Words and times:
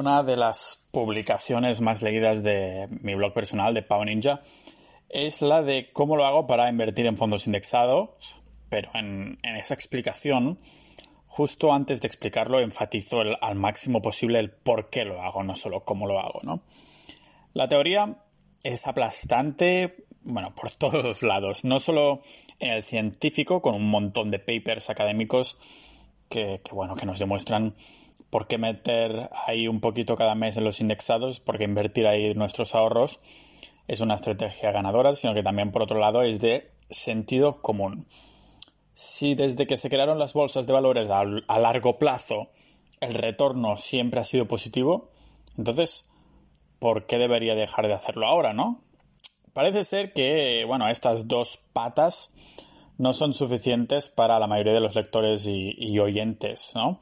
Una 0.00 0.22
de 0.22 0.38
las 0.38 0.86
publicaciones 0.92 1.82
más 1.82 2.00
leídas 2.00 2.42
de 2.42 2.88
mi 3.02 3.14
blog 3.14 3.34
personal 3.34 3.74
de 3.74 3.82
Pau 3.82 4.02
Ninja 4.02 4.40
es 5.10 5.42
la 5.42 5.60
de 5.62 5.90
cómo 5.92 6.16
lo 6.16 6.24
hago 6.24 6.46
para 6.46 6.70
invertir 6.70 7.04
en 7.04 7.18
fondos 7.18 7.44
indexados, 7.44 8.40
pero 8.70 8.90
en, 8.94 9.38
esa 9.42 9.74
explicación, 9.74 10.58
justo 11.26 11.74
antes 11.74 12.00
de 12.00 12.06
explicarlo, 12.08 12.60
enfatizo 12.60 13.20
al 13.42 13.56
máximo 13.56 14.00
posible 14.00 14.38
el 14.38 14.50
por 14.50 14.88
qué 14.88 15.04
lo 15.04 15.20
hago, 15.20 15.44
no 15.44 15.54
solo 15.54 15.84
cómo 15.84 16.06
lo 16.06 16.18
hago, 16.18 16.40
¿no? 16.44 16.62
La 17.52 17.68
teoría 17.68 18.24
es 18.62 18.86
aplastante, 18.86 20.06
bueno, 20.22 20.54
por 20.54 20.70
todos 20.78 21.22
lados, 21.22 21.62
no 21.66 21.78
solo 21.78 22.22
en 22.58 22.70
el 22.70 22.84
científico, 22.84 23.60
con 23.60 23.74
un 23.74 23.90
montón 23.90 24.30
de 24.30 24.38
papers 24.38 24.88
académicos 24.88 25.58
que, 26.30 26.62
bueno, 26.72 26.96
que 26.96 27.04
nos 27.04 27.18
demuestran 27.18 27.74
por 28.30 28.46
qué 28.46 28.58
meter 28.58 29.28
ahí 29.46 29.66
un 29.68 29.80
poquito 29.80 30.16
cada 30.16 30.34
mes 30.34 30.56
en 30.56 30.64
los 30.64 30.80
indexados, 30.80 31.40
porque 31.40 31.64
invertir 31.64 32.06
ahí 32.06 32.32
nuestros 32.34 32.74
ahorros 32.74 33.20
es 33.88 34.00
una 34.00 34.14
estrategia 34.14 34.70
ganadora, 34.70 35.16
sino 35.16 35.34
que 35.34 35.42
también 35.42 35.72
por 35.72 35.82
otro 35.82 35.98
lado 35.98 36.22
es 36.22 36.40
de 36.40 36.70
sentido 36.88 37.60
común. 37.60 38.06
Si 38.94 39.34
desde 39.34 39.66
que 39.66 39.76
se 39.76 39.90
crearon 39.90 40.18
las 40.18 40.32
bolsas 40.32 40.66
de 40.66 40.72
valores 40.72 41.10
a, 41.10 41.24
largo 41.24 41.98
plazo 41.98 42.48
el 43.00 43.14
retorno 43.14 43.76
siempre 43.76 44.20
ha 44.20 44.24
sido 44.24 44.46
positivo, 44.46 45.10
entonces, 45.56 46.08
¿por 46.78 47.06
qué 47.06 47.18
debería 47.18 47.54
dejar 47.54 47.88
de 47.88 47.94
hacerlo 47.94 48.26
ahora, 48.26 48.52
no? 48.52 48.82
Parece 49.54 49.84
ser 49.84 50.12
que, 50.12 50.64
bueno, 50.66 50.88
estas 50.88 51.26
dos 51.26 51.58
patas 51.72 52.32
no 52.98 53.12
son 53.12 53.32
suficientes 53.32 54.08
para 54.08 54.38
la 54.38 54.46
mayoría 54.46 54.74
de 54.74 54.80
los 54.80 54.94
lectores 54.94 55.46
y, 55.46 55.74
y 55.78 55.98
oyentes, 55.98 56.72
¿no? 56.74 57.00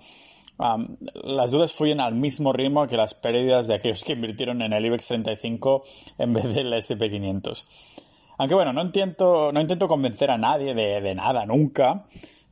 Las 0.59 1.51
dudas 1.53 1.73
fluyen 1.73 2.01
al 2.01 2.15
mismo 2.15 2.53
ritmo 2.53 2.87
que 2.89 2.97
las 2.97 3.15
pérdidas 3.15 3.69
de 3.69 3.75
aquellos 3.75 4.03
que 4.03 4.15
invirtieron 4.15 4.61
en 4.63 4.73
el 4.73 4.85
IBEX 4.85 5.07
35 5.07 5.85
en 6.19 6.33
vez 6.33 6.55
del 6.55 6.73
SP500. 6.73 7.65
Aunque 8.39 8.55
bueno, 8.55 8.73
no 8.73 8.83
intento, 8.83 9.53
no 9.53 9.61
intento 9.61 9.89
convencer 9.89 10.31
a 10.31 10.39
nadie 10.39 10.75
de, 10.75 11.15
nada, 11.15 11.45
nunca, 11.47 12.07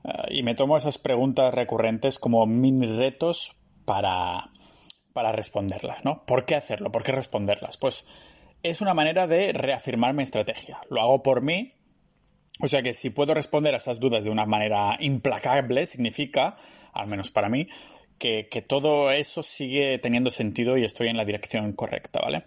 eh, 0.04 0.10
y 0.30 0.42
me 0.42 0.54
tomo 0.54 0.76
esas 0.76 0.98
preguntas 0.98 1.54
recurrentes 1.54 2.18
como 2.18 2.44
mini 2.46 2.86
retos 2.86 3.56
para, 3.84 4.50
para 5.12 5.32
responderlas, 5.32 6.04
¿no? 6.04 6.24
¿Por 6.26 6.44
qué 6.44 6.56
hacerlo? 6.56 6.90
¿Por 6.90 7.04
qué 7.04 7.12
responderlas? 7.12 7.76
Pues 7.76 8.04
es 8.62 8.80
una 8.80 8.94
manera 8.94 9.26
de 9.28 9.52
reafirmar 9.52 10.12
mi 10.12 10.24
estrategia. 10.24 10.80
Lo 10.90 11.00
hago 11.00 11.22
por 11.22 11.40
mí. 11.40 11.70
O 12.60 12.68
sea 12.68 12.82
que 12.82 12.94
si 12.94 13.10
puedo 13.10 13.34
responder 13.34 13.74
a 13.74 13.76
esas 13.76 14.00
dudas 14.00 14.24
de 14.24 14.30
una 14.30 14.46
manera 14.46 14.96
implacable, 14.98 15.86
significa, 15.86 16.56
al 16.94 17.06
menos 17.06 17.30
para 17.30 17.48
mí, 17.48 17.68
que, 18.18 18.64
todo 18.66 19.10
eso 19.10 19.42
sigue 19.42 19.98
teniendo 19.98 20.30
sentido 20.30 20.76
y 20.76 20.84
estoy 20.84 21.08
en 21.08 21.16
la 21.16 21.24
dirección 21.24 21.72
correcta, 21.72 22.20
¿vale? 22.20 22.44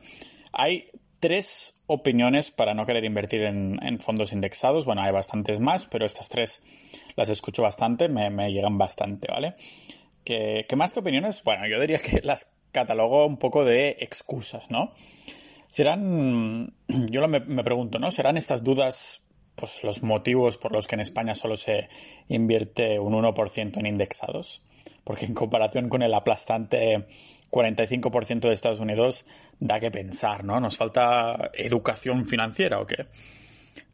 Hay 0.52 0.90
tres 1.20 1.82
opiniones 1.88 2.52
para 2.52 2.74
no 2.74 2.86
querer 2.86 3.06
invertir 3.06 3.44
en, 3.44 4.00
fondos 4.00 4.34
indexados. 4.34 4.86
Bueno, 4.86 5.02
hay 5.02 5.12
bastantes 5.12 5.60
más, 5.60 5.88
pero 5.88 6.06
estas 6.06 6.30
tres 6.30 6.62
las 7.16 7.30
escucho 7.30 7.62
bastante, 7.62 8.10
me, 8.10 8.52
llegan 8.52 8.78
bastante, 8.78 9.28
¿vale? 9.32 9.56
Que, 10.24 10.66
más 10.76 10.94
que 10.94 11.00
opiniones, 11.00 11.44
bueno, 11.44 11.68
yo 11.68 11.80
diría 11.80 12.00
que 12.00 12.22
las 12.24 12.56
catalogo 12.72 13.26
un 13.26 13.38
poco 13.38 13.66
de 13.66 13.98
excusas, 14.00 14.70
¿no? 14.70 14.94
Serán, 15.70 16.74
yo 16.88 17.28
me 17.28 17.64
pregunto, 17.64 18.00
¿no? 18.00 18.12
¿Serán 18.12 18.38
estas 18.38 18.64
dudas 18.64 19.22
pues 19.60 19.84
los 19.84 20.04
motivos 20.04 20.58
por 20.58 20.72
los 20.72 20.88
que 20.88 20.96
en 20.96 21.02
España 21.02 21.36
solo 21.36 21.58
se 21.58 21.90
invierte 22.28 23.00
un 23.00 23.14
1% 23.14 23.78
en 23.78 23.86
indexados? 23.86 24.62
porque 25.10 25.26
en 25.26 25.34
comparación 25.34 25.90
con 25.90 26.04
el 26.04 26.14
aplastante 26.14 27.08
45% 27.50 28.42
de 28.42 28.54
Estados 28.54 28.80
Unidos 28.80 29.26
da 29.60 29.80
que 29.80 29.90
pensar, 29.90 30.44
¿no? 30.44 30.60
¿Nos 30.60 30.78
falta 30.78 31.50
educación 31.56 32.26
financiera 32.26 32.80
o 32.80 32.86
qué? 32.86 33.08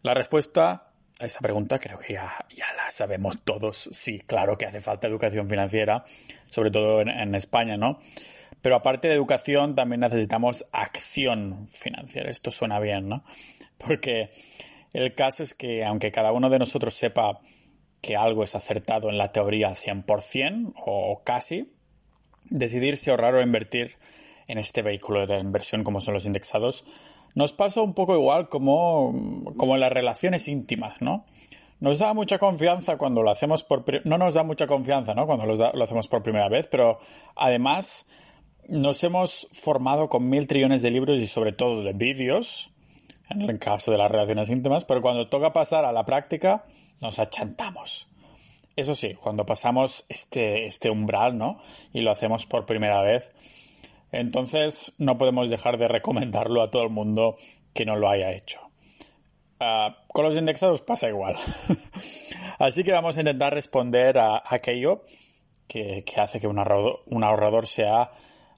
La 0.01 0.13
respuesta 0.13 0.89
a 1.21 1.25
esa 1.25 1.39
pregunta 1.39 1.79
creo 1.79 1.97
que 1.97 2.15
ya, 2.15 2.45
la 2.75 2.91
sabemos 2.91 3.41
todos. 3.43 3.89
Sí, 3.93 4.19
claro 4.19 4.57
que 4.57 4.65
hace 4.65 4.81
falta 4.81 5.07
educación 5.07 5.47
financiera, 5.47 6.03
sobre 6.49 6.69
todo 6.69 6.99
en 6.99 7.33
España, 7.33 7.77
¿no? 7.77 8.01
Pero 8.61 8.75
aparte 8.75 9.07
de 9.07 9.13
educación, 9.13 9.73
también 9.73 10.01
necesitamos 10.01 10.65
acción 10.73 11.65
financiera. 11.67 12.29
Esto 12.29 12.51
suena 12.51 12.79
bien, 12.79 13.07
¿no? 13.07 13.23
Porque 13.77 14.31
el 14.95 15.15
caso 15.15 15.43
es 15.43 15.53
que 15.53 15.83
aunque 15.83 16.11
cada 16.11 16.31
uno 16.31 16.49
de 16.49 16.59
nosotros 16.59 16.93
sepa 16.93 17.39
que 18.01 18.15
algo 18.15 18.43
es 18.43 18.55
acertado 18.55 19.09
en 19.09 19.17
la 19.17 19.31
teoría 19.31 19.69
al 19.69 19.75
100% 19.75 20.73
o 20.85 21.21
casi, 21.23 21.73
decidir 22.49 22.97
si 22.97 23.09
ahorrar 23.09 23.35
o 23.35 23.41
invertir 23.41 23.97
en 24.47 24.57
este 24.57 24.81
vehículo 24.81 25.25
de 25.25 25.39
inversión 25.39 25.83
como 25.83 26.01
son 26.01 26.13
los 26.13 26.25
indexados, 26.25 26.85
nos 27.33 27.51
pasa 27.51 27.81
un 27.81 27.93
poco 27.93 28.15
igual 28.15 28.47
como, 28.47 29.43
como 29.57 29.75
en 29.75 29.81
las 29.81 29.91
relaciones 29.91 30.47
íntimas, 30.47 31.01
¿no? 31.01 31.25
Nos 31.79 31.99
da 31.99 32.13
mucha 32.13 32.37
confianza 32.39 32.97
cuando 32.97 33.21
lo 33.21 33.29
hacemos 33.29 33.63
por... 33.63 33.83
No 34.05 34.17
nos 34.17 34.35
da 34.35 34.43
mucha 34.43 34.67
confianza, 34.67 35.13
¿no? 35.13 35.25
Cuando 35.25 35.45
lo, 35.45 35.55
lo 35.55 35.83
hacemos 35.83 36.07
por 36.07 36.23
primera 36.23 36.47
vez, 36.47 36.67
pero 36.67 36.99
además 37.35 38.07
nos 38.69 39.03
hemos 39.03 39.49
formado 39.51 40.09
con 40.09 40.29
mil 40.29 40.47
trillones 40.47 40.81
de 40.81 40.91
libros 40.91 41.17
y 41.17 41.27
sobre 41.27 41.51
todo 41.51 41.83
de 41.83 41.93
vídeos, 41.93 42.71
en 43.29 43.41
el 43.41 43.59
caso 43.59 43.91
de 43.91 43.97
las 43.97 44.11
relaciones 44.11 44.49
íntimas, 44.49 44.85
pero 44.85 45.01
cuando 45.01 45.27
toca 45.27 45.53
pasar 45.53 45.85
a 45.85 45.91
la 45.91 46.05
práctica, 46.05 46.63
nos 47.01 47.19
achantamos. 47.19 48.07
Eso 48.75 48.93
sí, 48.93 49.13
cuando 49.15 49.45
pasamos 49.45 50.05
este, 50.09 50.65
este 50.65 50.89
umbral, 50.89 51.37
¿no? 51.37 51.59
Y 51.93 52.01
lo 52.01 52.11
hacemos 52.11 52.45
por 52.45 52.65
primera 52.65 53.01
vez, 53.01 53.31
entonces 54.11 54.93
no 54.97 55.17
podemos 55.17 55.49
dejar 55.49 55.77
de 55.77 55.87
recomendarlo 55.87 56.61
a 56.61 56.71
todo 56.71 56.83
el 56.83 56.89
mundo 56.89 57.37
que 57.73 57.85
no 57.85 57.95
lo 57.95 58.09
haya 58.09 58.31
hecho. 58.33 58.59
Ah, 59.59 59.97
con 60.07 60.25
los 60.25 60.35
indexados 60.35 60.81
pasa 60.81 61.07
igual. 61.07 61.35
Así 62.59 62.83
que 62.83 62.91
vamos 62.91 63.17
a 63.17 63.21
intentar 63.21 63.53
responder 63.53 64.17
a, 64.17 64.43
aquello 64.45 65.03
que, 65.67 66.03
hace 66.17 66.39
que 66.39 66.47
un 66.47 66.59
ahorrador, 66.59 67.67
sea 67.67 68.11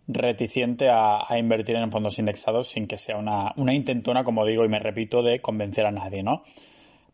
reticente 0.08 0.90
a, 0.90 1.26
invertir 1.38 1.76
en 1.76 1.92
fondos 1.92 2.18
indexados 2.20 2.70
sin 2.70 2.88
que 2.88 2.98
sea 2.98 3.18
una, 3.18 3.74
intentona, 3.74 4.24
como 4.24 4.46
digo 4.46 4.64
y 4.66 4.70
me 4.70 4.80
repito, 4.80 5.22
de 5.22 5.42
convencer 5.42 5.86
a 5.86 5.92
nadie, 5.92 6.24
¿no? 6.24 6.44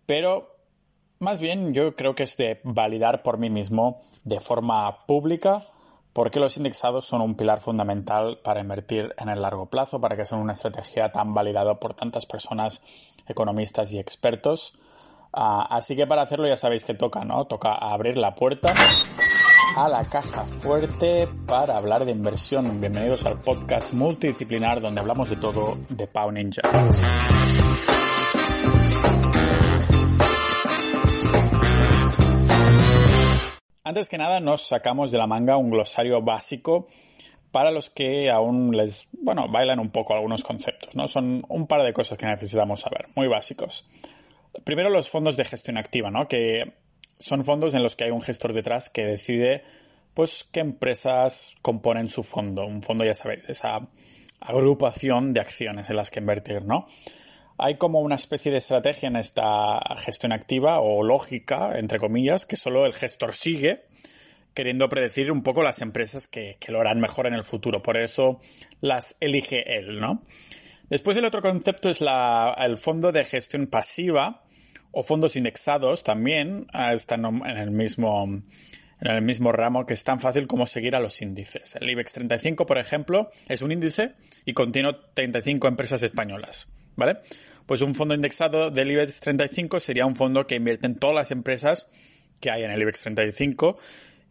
Pero 0.05 0.55
más 1.19 1.41
bien 1.41 1.73
yo 1.73 1.95
creo 1.95 2.15
que 2.15 2.23
es 2.23 2.37
de 2.37 2.59
validar 2.63 3.23
por 3.23 3.37
mí 3.37 3.49
mismo 3.49 4.01
de 4.23 4.39
forma 4.39 5.05
pública 5.05 5.63
por 6.11 6.29
qué 6.29 6.39
los 6.39 6.57
indexados 6.57 7.05
son 7.05 7.21
un 7.21 7.35
pilar 7.35 7.59
fundamental 7.59 8.39
para 8.43 8.59
invertir 8.59 9.15
en 9.17 9.29
el 9.29 9.41
largo 9.41 9.65
plazo, 9.65 9.99
para 9.99 10.15
que 10.15 10.25
son 10.25 10.39
una 10.39 10.53
estrategia 10.53 11.11
tan 11.11 11.33
validada 11.33 11.79
por 11.79 11.95
tantas 11.95 12.27
personas, 12.27 13.15
economistas 13.27 13.91
y 13.93 13.99
expertos. 13.99 14.73
Ah, 15.31 15.65
así 15.71 15.95
que 15.95 16.05
para 16.05 16.21
hacerlo 16.21 16.47
ya 16.47 16.57
sabéis 16.57 16.85
que 16.85 16.93
toca, 16.93 17.25
¿no? 17.25 17.45
Toca 17.45 17.73
abrir 17.73 18.17
la 18.17 18.35
puerta 18.35 18.75
a 19.75 19.89
la 19.89 20.03
caja 20.05 20.43
fuerte 20.43 21.27
para 21.47 21.77
hablar 21.77 22.05
de 22.05 22.11
inversión. 22.11 22.79
Bienvenidos 22.79 23.25
al 23.25 23.39
podcast 23.39 23.93
multidisciplinar 23.93 24.81
donde 24.81 25.01
hablamos 25.01 25.29
de 25.29 25.37
todo 25.37 25.77
de 25.89 26.07
Pau 26.07 26.31
Ninja. 26.31 26.61
Antes 33.83 34.09
que 34.09 34.17
nada, 34.17 34.39
nos 34.39 34.61
sacamos 34.61 35.11
de 35.11 35.17
la 35.17 35.27
manga 35.27 35.57
un 35.57 35.71
glosario 35.71 36.21
básico 36.21 36.87
para 37.51 37.71
los 37.71 37.89
que 37.89 38.29
aún 38.31 38.75
les, 38.75 39.07
bueno, 39.11 39.47
bailan 39.47 39.79
un 39.79 39.89
poco 39.89 40.13
algunos 40.13 40.43
conceptos, 40.43 40.95
¿no? 40.95 41.07
Son 41.07 41.43
un 41.49 41.67
par 41.67 41.83
de 41.83 41.93
cosas 41.93 42.17
que 42.17 42.25
necesitamos 42.25 42.81
saber, 42.81 43.07
muy 43.15 43.27
básicos. 43.27 43.85
Primero, 44.63 44.89
los 44.89 45.09
fondos 45.09 45.35
de 45.37 45.45
gestión 45.45 45.77
activa, 45.77 46.11
¿no? 46.11 46.27
Que 46.27 46.82
son 47.23 47.43
fondos 47.43 47.73
en 47.73 47.83
los 47.83 47.95
que 47.95 48.05
hay 48.05 48.11
un 48.11 48.21
gestor 48.21 48.53
detrás 48.53 48.89
que 48.89 49.05
decide, 49.05 49.63
pues, 50.13 50.43
qué 50.43 50.59
empresas 50.59 51.55
componen 51.61 52.09
su 52.09 52.23
fondo. 52.23 52.65
Un 52.65 52.83
fondo, 52.83 53.03
ya 53.03 53.15
sabéis, 53.15 53.49
esa 53.49 53.79
agrupación 54.39 55.31
de 55.31 55.39
acciones 55.39 55.89
en 55.89 55.95
las 55.95 56.11
que 56.11 56.19
invertir, 56.19 56.65
¿no? 56.65 56.87
hay 57.57 57.75
como 57.75 57.99
una 58.01 58.15
especie 58.15 58.51
de 58.51 58.57
estrategia 58.57 59.07
en 59.07 59.15
esta 59.15 59.79
gestión 59.97 60.31
activa 60.31 60.79
o 60.81 61.03
lógica, 61.03 61.77
entre 61.77 61.99
comillas, 61.99 62.45
que 62.45 62.55
solo 62.55 62.85
el 62.85 62.93
gestor 62.93 63.33
sigue 63.33 63.85
queriendo 64.53 64.89
predecir 64.89 65.31
un 65.31 65.41
poco 65.41 65.63
las 65.63 65.81
empresas 65.81 66.27
que, 66.27 66.57
lo 66.67 66.79
harán 66.79 66.99
mejor 66.99 67.27
en 67.27 67.33
el 67.33 67.43
futuro. 67.43 67.81
Por 67.81 67.97
eso 67.97 68.39
las 68.81 69.17
elige 69.19 69.77
él, 69.77 69.99
¿no? 69.99 70.21
Después 70.89 71.17
el 71.17 71.25
otro 71.25 71.41
concepto 71.41 71.89
es 71.89 72.01
el 72.01 72.77
fondo 72.77 73.11
de 73.11 73.25
gestión 73.25 73.67
pasiva 73.67 74.43
o 74.93 75.03
fondos 75.03 75.35
indexados 75.35 76.03
también 76.03 76.67
ah, 76.71 76.93
están 76.93 77.25
en 77.25 77.57
el 77.57 77.71
mismo 77.71 78.25
en 79.01 79.11
el 79.11 79.21
mismo 79.21 79.51
ramo 79.51 79.85
que 79.85 79.93
es 79.93 80.03
tan 80.05 80.21
fácil 80.21 80.47
como 80.47 80.65
seguir 80.65 80.95
a 80.95 81.01
los 81.01 81.21
índices. 81.21 81.75
El 81.75 81.89
IBEX 81.89 82.13
35, 82.13 82.65
por 82.65 82.77
ejemplo, 82.77 83.29
es 83.49 83.61
un 83.61 83.73
índice 83.73 84.13
y 84.45 84.53
contiene 84.53 84.95
35 85.13 85.67
empresas 85.67 86.03
españolas. 86.03 86.69
¿vale? 86.95 87.17
Pues 87.65 87.81
un 87.81 87.95
fondo 87.95 88.13
indexado 88.13 88.71
del 88.71 88.91
IBEX 88.91 89.19
35 89.19 89.79
sería 89.81 90.05
un 90.05 90.15
fondo 90.15 90.47
que 90.47 90.55
invierte 90.55 90.85
en 90.85 90.95
todas 90.95 91.15
las 91.15 91.31
empresas 91.31 91.89
que 92.39 92.51
hay 92.51 92.63
en 92.63 92.71
el 92.71 92.81
IBEX 92.81 93.01
35 93.01 93.77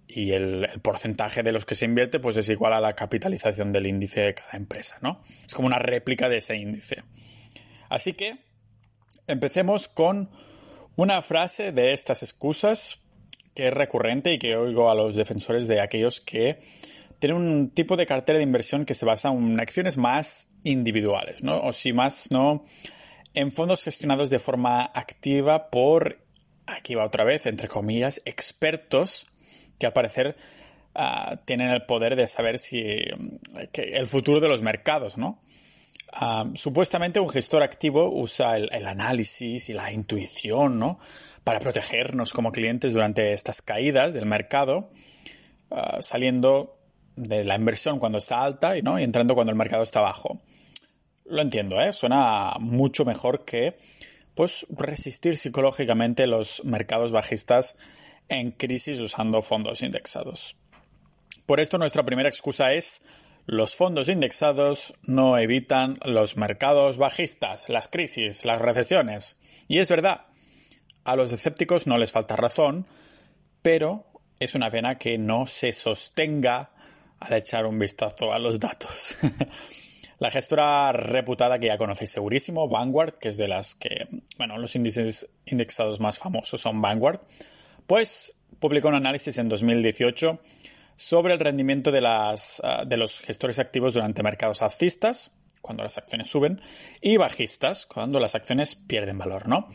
y 0.07 0.33
el, 0.33 0.69
porcentaje 0.83 1.43
de 1.43 1.53
los 1.53 1.65
que 1.65 1.75
se 1.75 1.85
invierte 1.85 2.21
pues 2.21 2.37
es 2.37 2.49
igual 2.49 2.73
a 2.73 2.81
la 2.81 2.95
capitalización 2.95 3.73
del 3.73 3.87
índice 3.87 4.21
de 4.21 4.35
cada 4.35 4.57
empresa, 4.57 4.99
¿no? 5.01 5.23
Es 5.47 5.55
como 5.55 5.67
una 5.67 5.79
réplica 5.79 6.29
de 6.29 6.39
ese 6.39 6.57
índice. 6.57 7.03
Así 7.89 8.13
que 8.13 8.39
empecemos 9.27 9.89
con 9.89 10.31
una 10.97 11.23
frase 11.23 11.73
de 11.73 11.93
estas 11.93 12.23
excusas 12.23 13.01
que 13.55 13.69
es 13.69 13.75
recurrente 13.75 14.33
y 14.33 14.39
que 14.39 14.57
oigo 14.57 14.91
a 14.91 14.95
los 14.95 15.17
defensores 15.17 15.69
de 15.69 15.81
aquellos 15.81 16.21
que 16.21 16.61
tienen 17.19 17.41
un 17.41 17.71
tipo 17.71 17.97
de 17.97 18.07
cartera 18.07 18.39
de 18.39 18.43
inversión 18.43 18.85
que 18.85 18.95
se 18.95 19.05
basa 19.05 19.29
en 19.29 19.61
acciones 19.61 19.97
más 19.97 20.49
individuales, 20.65 21.43
¿no? 21.43 21.61
O 21.61 21.73
si 21.73 21.93
más, 21.93 22.31
¿no? 22.31 22.63
En 23.35 23.53
fondos 23.53 23.85
gestionados 23.85 24.29
de 24.31 24.39
forma 24.39 24.83
activa 24.83 25.71
por, 25.71 26.19
aquí 26.67 26.95
va 26.95 27.07
otra 27.07 27.25
vez, 27.25 27.47
entre 27.47 27.69
comillas, 27.69 28.23
expertos 28.25 29.27
que 29.79 29.87
al 29.87 29.93
parecer 29.93 30.37
ah, 30.95 31.41
tienen 31.45 31.69
el 31.69 31.87
poder 31.87 32.17
de 32.17 32.27
saber 32.27 32.59
si 32.59 32.83
el 33.73 34.07
futuro 34.09 34.41
de 34.41 34.49
los 34.49 34.63
mercados, 34.63 35.17
¿no? 35.17 35.41
Ah, 36.13 36.45
supuestamente 36.55 37.21
un 37.21 37.31
gestor 37.31 37.63
activo 37.63 38.11
usa 38.13 38.59
el, 38.59 38.87
análisis 38.87 39.71
y 39.71 39.73
la 39.73 39.91
intuición, 39.93 40.79
¿no? 40.79 40.99
Para 41.43 41.59
protegernos 41.59 42.35
como 42.35 42.53
clientes 42.53 42.93
durante 42.93 43.33
estas 43.33 43.63
caídas 43.63 44.13
del 44.13 44.27
mercado, 44.27 44.91
ah, 45.71 45.99
saliendo 46.03 46.79
de 47.17 47.45
la 47.45 47.57
inversión 47.57 47.99
cuando 47.99 48.19
está 48.19 48.43
alta 48.43 48.77
y, 48.77 48.83
¿no? 48.83 48.99
y 48.99 49.03
entrando 49.03 49.35
cuando 49.35 49.53
el 49.53 49.57
mercado 49.57 49.83
está 49.83 50.01
bajo. 50.01 50.39
Lo 51.25 51.41
entiendo, 51.41 51.81
¿eh? 51.81 51.93
Suena 51.93 52.55
mucho 52.61 53.05
mejor 53.05 53.45
que 53.45 53.77
pues 54.35 54.67
resistir 54.71 55.37
psicológicamente 55.37 56.27
los 56.27 56.65
mercados 56.65 57.11
bajistas 57.11 57.77
en 58.29 58.51
crisis 58.51 58.99
usando 58.99 59.41
fondos 59.43 59.83
indexados. 59.83 60.57
Por 61.47 61.61
esto 61.61 61.79
nuestra 61.79 62.05
primera 62.05 62.29
excusa 62.29 62.73
es 62.73 63.03
los 63.47 63.75
fondos 63.75 64.09
indexados 64.09 64.95
no 65.05 65.37
evitan 65.39 65.99
los 66.05 66.37
mercados 66.37 66.97
bajistas, 66.97 67.69
las 67.69 67.89
crisis, 67.89 68.45
las 68.45 68.63
recesiones. 68.63 69.37
Y 69.69 69.79
es 69.79 69.89
verdad, 69.89 70.27
a 71.05 71.17
los 71.17 71.33
escépticos 71.33 71.87
no 71.87 71.99
les 71.99 72.13
falta 72.13 72.37
razón, 72.37 72.87
pero 73.63 74.07
es 74.39 74.55
una 74.55 74.71
pena 74.71 74.99
que 74.99 75.19
no 75.19 75.47
se 75.47 75.73
sostenga 75.73 76.71
al 77.21 77.33
echar 77.35 77.67
un 77.67 77.79
vistazo 77.79 78.33
a 78.33 78.39
los 78.39 78.59
datos. 78.61 79.17
La 80.19 80.31
gestora 80.31 80.93
reputada 80.93 81.59
que 81.59 81.67
ya 81.67 81.79
conocéis 81.79 82.13
segurísimo, 82.13 82.69
Vanguard, 82.69 83.15
que 83.15 83.29
es 83.29 83.37
de 83.37 83.49
las 83.49 83.75
que, 83.75 84.07
bueno, 84.39 84.57
los 84.57 84.77
índices 84.77 85.29
indexados 85.47 85.99
más 85.99 86.17
famosos 86.17 86.61
son 86.61 86.81
Vanguard, 86.81 87.21
pues 87.89 88.35
publicó 88.61 88.87
un 88.87 88.95
análisis 88.95 89.39
en 89.39 89.49
2018 89.49 90.39
sobre 90.97 91.35
el 91.35 91.41
rendimiento 91.41 91.91
de, 91.91 92.01
las, 92.01 92.61
ah, 92.65 92.85
de 92.87 92.97
los 92.97 93.21
gestores 93.21 93.59
activos 93.59 93.95
durante 93.95 94.23
mercados 94.23 94.63
alcistas, 94.63 95.31
cuando 95.61 95.83
las 95.83 95.99
acciones 95.99 96.29
suben, 96.29 96.61
y 97.01 97.17
bajistas, 97.17 97.87
cuando 97.87 98.19
las 98.21 98.35
acciones 98.35 98.75
pierden 98.75 99.19
valor, 99.19 99.49
¿no? 99.49 99.69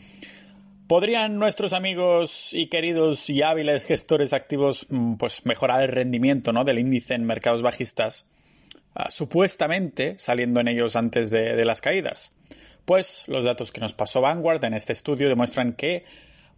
¿Podrían 0.88 1.38
nuestros 1.38 1.74
amigos 1.74 2.54
y 2.54 2.68
queridos 2.68 3.28
y 3.28 3.42
hábiles 3.42 3.84
gestores 3.84 4.32
activos 4.32 4.86
mm, 4.88 5.16
pues, 5.16 5.44
mejorar 5.44 5.82
el 5.82 5.88
rendimiento 5.88 6.54
¿no? 6.54 6.64
del 6.64 6.78
índice 6.78 7.12
en 7.12 7.24
mercados 7.24 7.60
bajistas? 7.60 8.24
Ah, 8.94 9.10
supuestamente 9.10 10.16
saliendo 10.16 10.60
en 10.60 10.68
ellos 10.68 10.96
antes 10.96 11.30
de, 11.30 11.56
de, 11.56 11.64
las 11.66 11.82
caídas. 11.82 12.32
Pues 12.86 13.24
los 13.28 13.44
datos 13.44 13.70
que 13.70 13.82
nos 13.82 13.92
pasó 13.92 14.22
Vanguard 14.22 14.64
en 14.64 14.72
este 14.72 14.94
estudio 14.94 15.28
demuestran 15.28 15.74
que 15.74 16.06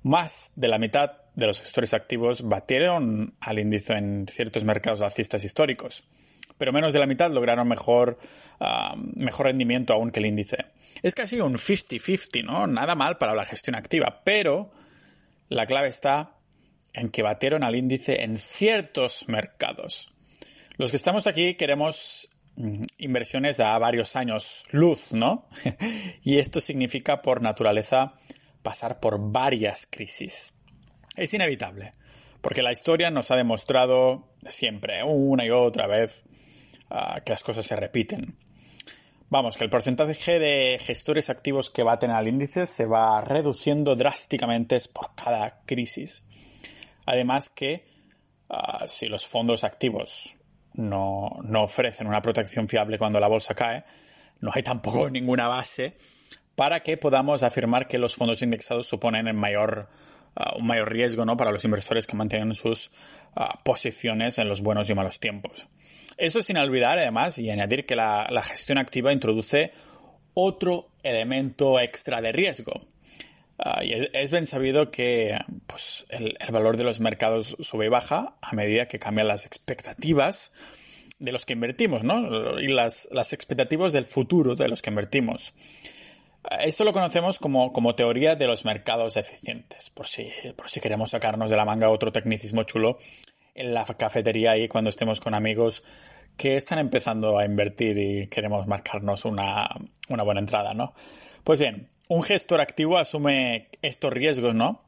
más 0.02 0.52
de 0.56 0.68
la 0.68 0.78
mitad 0.78 1.12
de 1.34 1.46
los 1.46 1.60
gestores 1.60 1.94
activos 1.94 2.42
batieron 2.42 3.34
al 3.40 3.58
índice 3.58 3.94
en 3.94 4.26
ciertos 4.28 4.64
mercados 4.64 5.00
alcistas 5.00 5.44
históricos 5.44 6.04
pero 6.60 6.74
menos 6.74 6.92
de 6.92 6.98
la 6.98 7.06
mitad 7.06 7.30
lograron 7.30 7.66
mejor, 7.66 8.18
ah, 8.60 8.94
mejor 9.14 9.46
rendimiento 9.46 9.94
aún 9.94 10.10
que 10.10 10.20
el 10.20 10.26
índice. 10.26 10.66
Es 11.02 11.14
casi 11.14 11.40
un 11.40 11.54
50-50, 11.54 12.44
¿no? 12.44 12.66
Nada 12.66 12.94
mal 12.94 13.16
para 13.16 13.34
la 13.34 13.46
gestión 13.46 13.76
activa, 13.76 14.20
pero 14.24 14.70
la 15.48 15.64
clave 15.64 15.88
está 15.88 16.36
en 16.92 17.08
que 17.08 17.22
batieron 17.22 17.64
al 17.64 17.76
índice 17.76 18.24
en 18.24 18.36
ciertos 18.36 19.26
mercados. 19.26 20.12
Los 20.76 20.90
que 20.90 20.98
estamos 20.98 21.26
aquí 21.26 21.54
queremos 21.54 22.28
mm, 22.56 22.84
inversiones 22.98 23.58
a 23.58 23.78
varios 23.78 24.14
años 24.14 24.64
luz, 24.70 25.14
¿no? 25.14 25.48
y 26.22 26.36
esto 26.36 26.60
significa 26.60 27.22
por 27.22 27.40
naturaleza 27.40 28.12
pasar 28.62 29.00
por 29.00 29.32
varias 29.32 29.86
crisis. 29.86 30.54
Es 31.16 31.34
inevitable, 31.34 31.92
porque 32.40 32.62
la 32.62 32.72
historia 32.72 33.10
nos 33.10 33.30
ha 33.30 33.36
demostrado 33.36 34.28
siempre, 34.48 35.02
una 35.04 35.44
y 35.44 35.50
otra 35.50 35.86
vez, 35.86 36.24
que 37.24 37.32
las 37.32 37.42
cosas 37.42 37.66
se 37.66 37.76
repiten. 37.76 38.36
Vamos, 39.28 39.56
que 39.56 39.62
el 39.62 39.70
porcentaje 39.70 40.40
de 40.40 40.78
gestores 40.80 41.30
activos 41.30 41.70
que 41.70 41.84
baten 41.84 42.10
al 42.10 42.26
índice 42.26 42.66
se 42.66 42.84
va 42.84 43.20
reduciendo 43.20 43.94
drásticamente 43.94 44.76
por 44.92 45.14
cada 45.14 45.62
crisis. 45.66 46.24
Además 47.06 47.48
que 47.48 47.86
ah, 48.48 48.86
si 48.88 49.06
los 49.06 49.26
fondos 49.26 49.62
activos 49.62 50.36
no, 50.74 51.38
no, 51.44 51.62
ofrecen 51.62 52.08
una 52.08 52.22
protección 52.22 52.68
fiable 52.68 52.98
cuando 52.98 53.20
la 53.20 53.28
bolsa 53.28 53.54
cae, 53.54 53.84
no 54.40 54.50
hay 54.52 54.64
tampoco 54.64 55.08
ninguna 55.10 55.46
base 55.46 55.96
para 56.60 56.82
que 56.82 56.98
podamos 56.98 57.42
afirmar 57.42 57.88
que 57.88 57.96
los 57.96 58.16
fondos 58.16 58.42
indexados 58.42 58.86
suponen 58.86 59.34
mayor, 59.34 59.88
ah, 60.36 60.56
un 60.58 60.66
mayor 60.66 60.92
riesgo 60.92 61.24
¿no? 61.24 61.34
para 61.34 61.52
los 61.52 61.64
inversores 61.64 62.06
que 62.06 62.16
mantienen 62.16 62.54
sus 62.54 62.90
ah, 63.34 63.58
posiciones 63.64 64.36
en 64.36 64.46
los 64.46 64.60
buenos 64.60 64.90
y 64.90 64.94
malos 64.94 65.20
tiempos. 65.20 65.68
Eso 66.18 66.42
sin 66.42 66.58
olvidar, 66.58 66.98
además, 66.98 67.38
y 67.38 67.48
añadir 67.48 67.86
que 67.86 67.96
la, 67.96 68.42
gestión 68.44 68.76
activa 68.76 69.10
introduce 69.10 69.72
otro 70.34 70.90
elemento 71.02 71.80
extra 71.80 72.20
de 72.20 72.32
riesgo. 72.32 72.78
Ah, 73.58 73.80
es, 73.82 74.30
bien 74.30 74.46
sabido 74.46 74.90
que 74.90 75.38
pues, 75.66 76.04
el, 76.10 76.36
valor 76.52 76.76
de 76.76 76.84
los 76.84 77.00
mercados 77.00 77.56
sube 77.60 77.86
y 77.86 77.88
baja 77.88 78.34
a 78.42 78.54
medida 78.54 78.86
que 78.86 78.98
cambian 78.98 79.28
las 79.28 79.46
expectativas 79.46 80.52
de 81.20 81.32
los 81.32 81.46
que 81.46 81.54
invertimos, 81.54 82.04
¿no? 82.04 82.60
Y 82.60 82.68
las, 82.68 83.08
expectativas 83.32 83.94
del 83.94 84.04
futuro 84.04 84.56
de 84.56 84.68
los 84.68 84.82
que 84.82 84.90
invertimos. 84.90 85.54
Esto 86.58 86.84
lo 86.84 86.92
conocemos 86.92 87.38
como, 87.38 87.72
como, 87.72 87.94
teoría 87.94 88.34
de 88.34 88.48
los 88.48 88.64
mercados 88.64 89.16
eficientes, 89.16 89.88
por 89.90 90.08
si, 90.08 90.32
por 90.56 90.68
si 90.68 90.80
queremos 90.80 91.10
sacarnos 91.10 91.48
de 91.48 91.56
la 91.56 91.64
manga 91.64 91.88
otro 91.88 92.10
tecnicismo 92.10 92.64
chulo 92.64 92.98
en 93.54 93.72
la 93.72 93.84
cafetería 93.84 94.56
y 94.56 94.66
cuando 94.66 94.90
estemos 94.90 95.20
con 95.20 95.34
amigos 95.34 95.84
que 96.36 96.56
están 96.56 96.78
empezando 96.78 97.38
a 97.38 97.44
invertir 97.44 97.98
y 97.98 98.26
queremos 98.28 98.66
marcarnos 98.66 99.24
una, 99.26 99.68
buena 100.08 100.40
entrada, 100.40 100.74
¿no? 100.74 100.94
Pues 101.44 101.58
bien, 101.58 101.88
un 102.08 102.22
gestor 102.22 102.60
activo 102.60 102.98
asume 102.98 103.68
estos 103.82 104.12
riesgos, 104.12 104.54
¿no? 104.54 104.80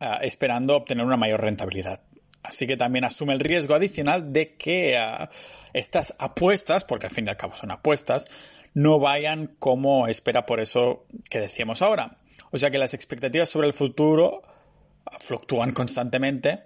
Ah, 0.00 0.18
esperando 0.20 0.76
obtener 0.76 1.06
una 1.06 1.16
mayor 1.16 1.40
rentabilidad. 1.40 2.02
Así 2.42 2.66
que 2.66 2.76
también 2.76 3.04
asume 3.04 3.32
el 3.32 3.40
riesgo 3.40 3.74
adicional 3.74 4.32
de 4.32 4.54
que 4.56 4.98
ah, 4.98 5.30
estas 5.72 6.14
apuestas, 6.18 6.84
porque 6.84 7.06
al 7.06 7.12
fin 7.12 7.24
y 7.26 7.30
al 7.30 7.36
cabo 7.36 7.54
son 7.54 7.70
apuestas, 7.70 8.26
no 8.74 8.98
vayan 8.98 9.50
como 9.58 10.08
espera 10.08 10.46
por 10.46 10.60
eso 10.60 11.06
que 11.30 11.40
decíamos 11.40 11.80
ahora. 11.80 12.16
O 12.50 12.58
sea 12.58 12.70
que 12.70 12.78
las 12.78 12.94
expectativas 12.94 13.48
sobre 13.48 13.68
el 13.68 13.72
futuro 13.72 14.42
fluctúan 15.18 15.72
constantemente 15.72 16.64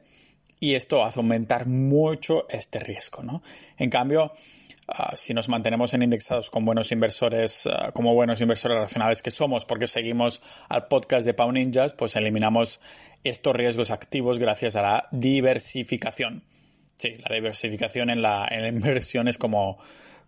y 0.61 0.75
esto 0.75 1.05
hace 1.05 1.21
aumentar 1.21 1.67
mucho 1.67 2.47
este 2.49 2.81
riesgo, 2.81 3.23
¿no? 3.23 3.43
En 3.77 3.91
cambio, 3.91 4.33
ah, 4.89 5.15
si 5.17 5.35
nos 5.35 5.49
mantenemos 5.49 5.95
en 5.95 6.03
indexados 6.03 6.51
con 6.51 6.65
buenos 6.65 6.91
inversores, 6.91 7.67
ah, 7.67 7.93
como 7.93 8.15
buenos 8.15 8.41
inversores 8.41 8.79
racionales 8.79 9.23
que 9.23 9.31
somos, 9.31 9.65
porque 9.65 9.87
seguimos 9.87 10.43
al 10.69 10.89
podcast 10.89 11.27
de 11.27 11.35
Pau 11.35 11.53
Ninjas, 11.53 11.95
pues 11.95 12.17
eliminamos 12.17 12.81
estos 13.23 13.55
riesgos 13.55 13.91
activos 13.91 14.39
gracias 14.39 14.77
a 14.77 14.83
la 14.83 15.09
diversificación. 15.13 16.43
Sí, 16.97 17.11
la 17.29 17.35
diversificación 17.35 18.11
en 18.11 18.23
la, 18.23 18.49
en 18.51 18.67
inversión 18.67 19.29
es 19.29 19.39
como, 19.39 19.79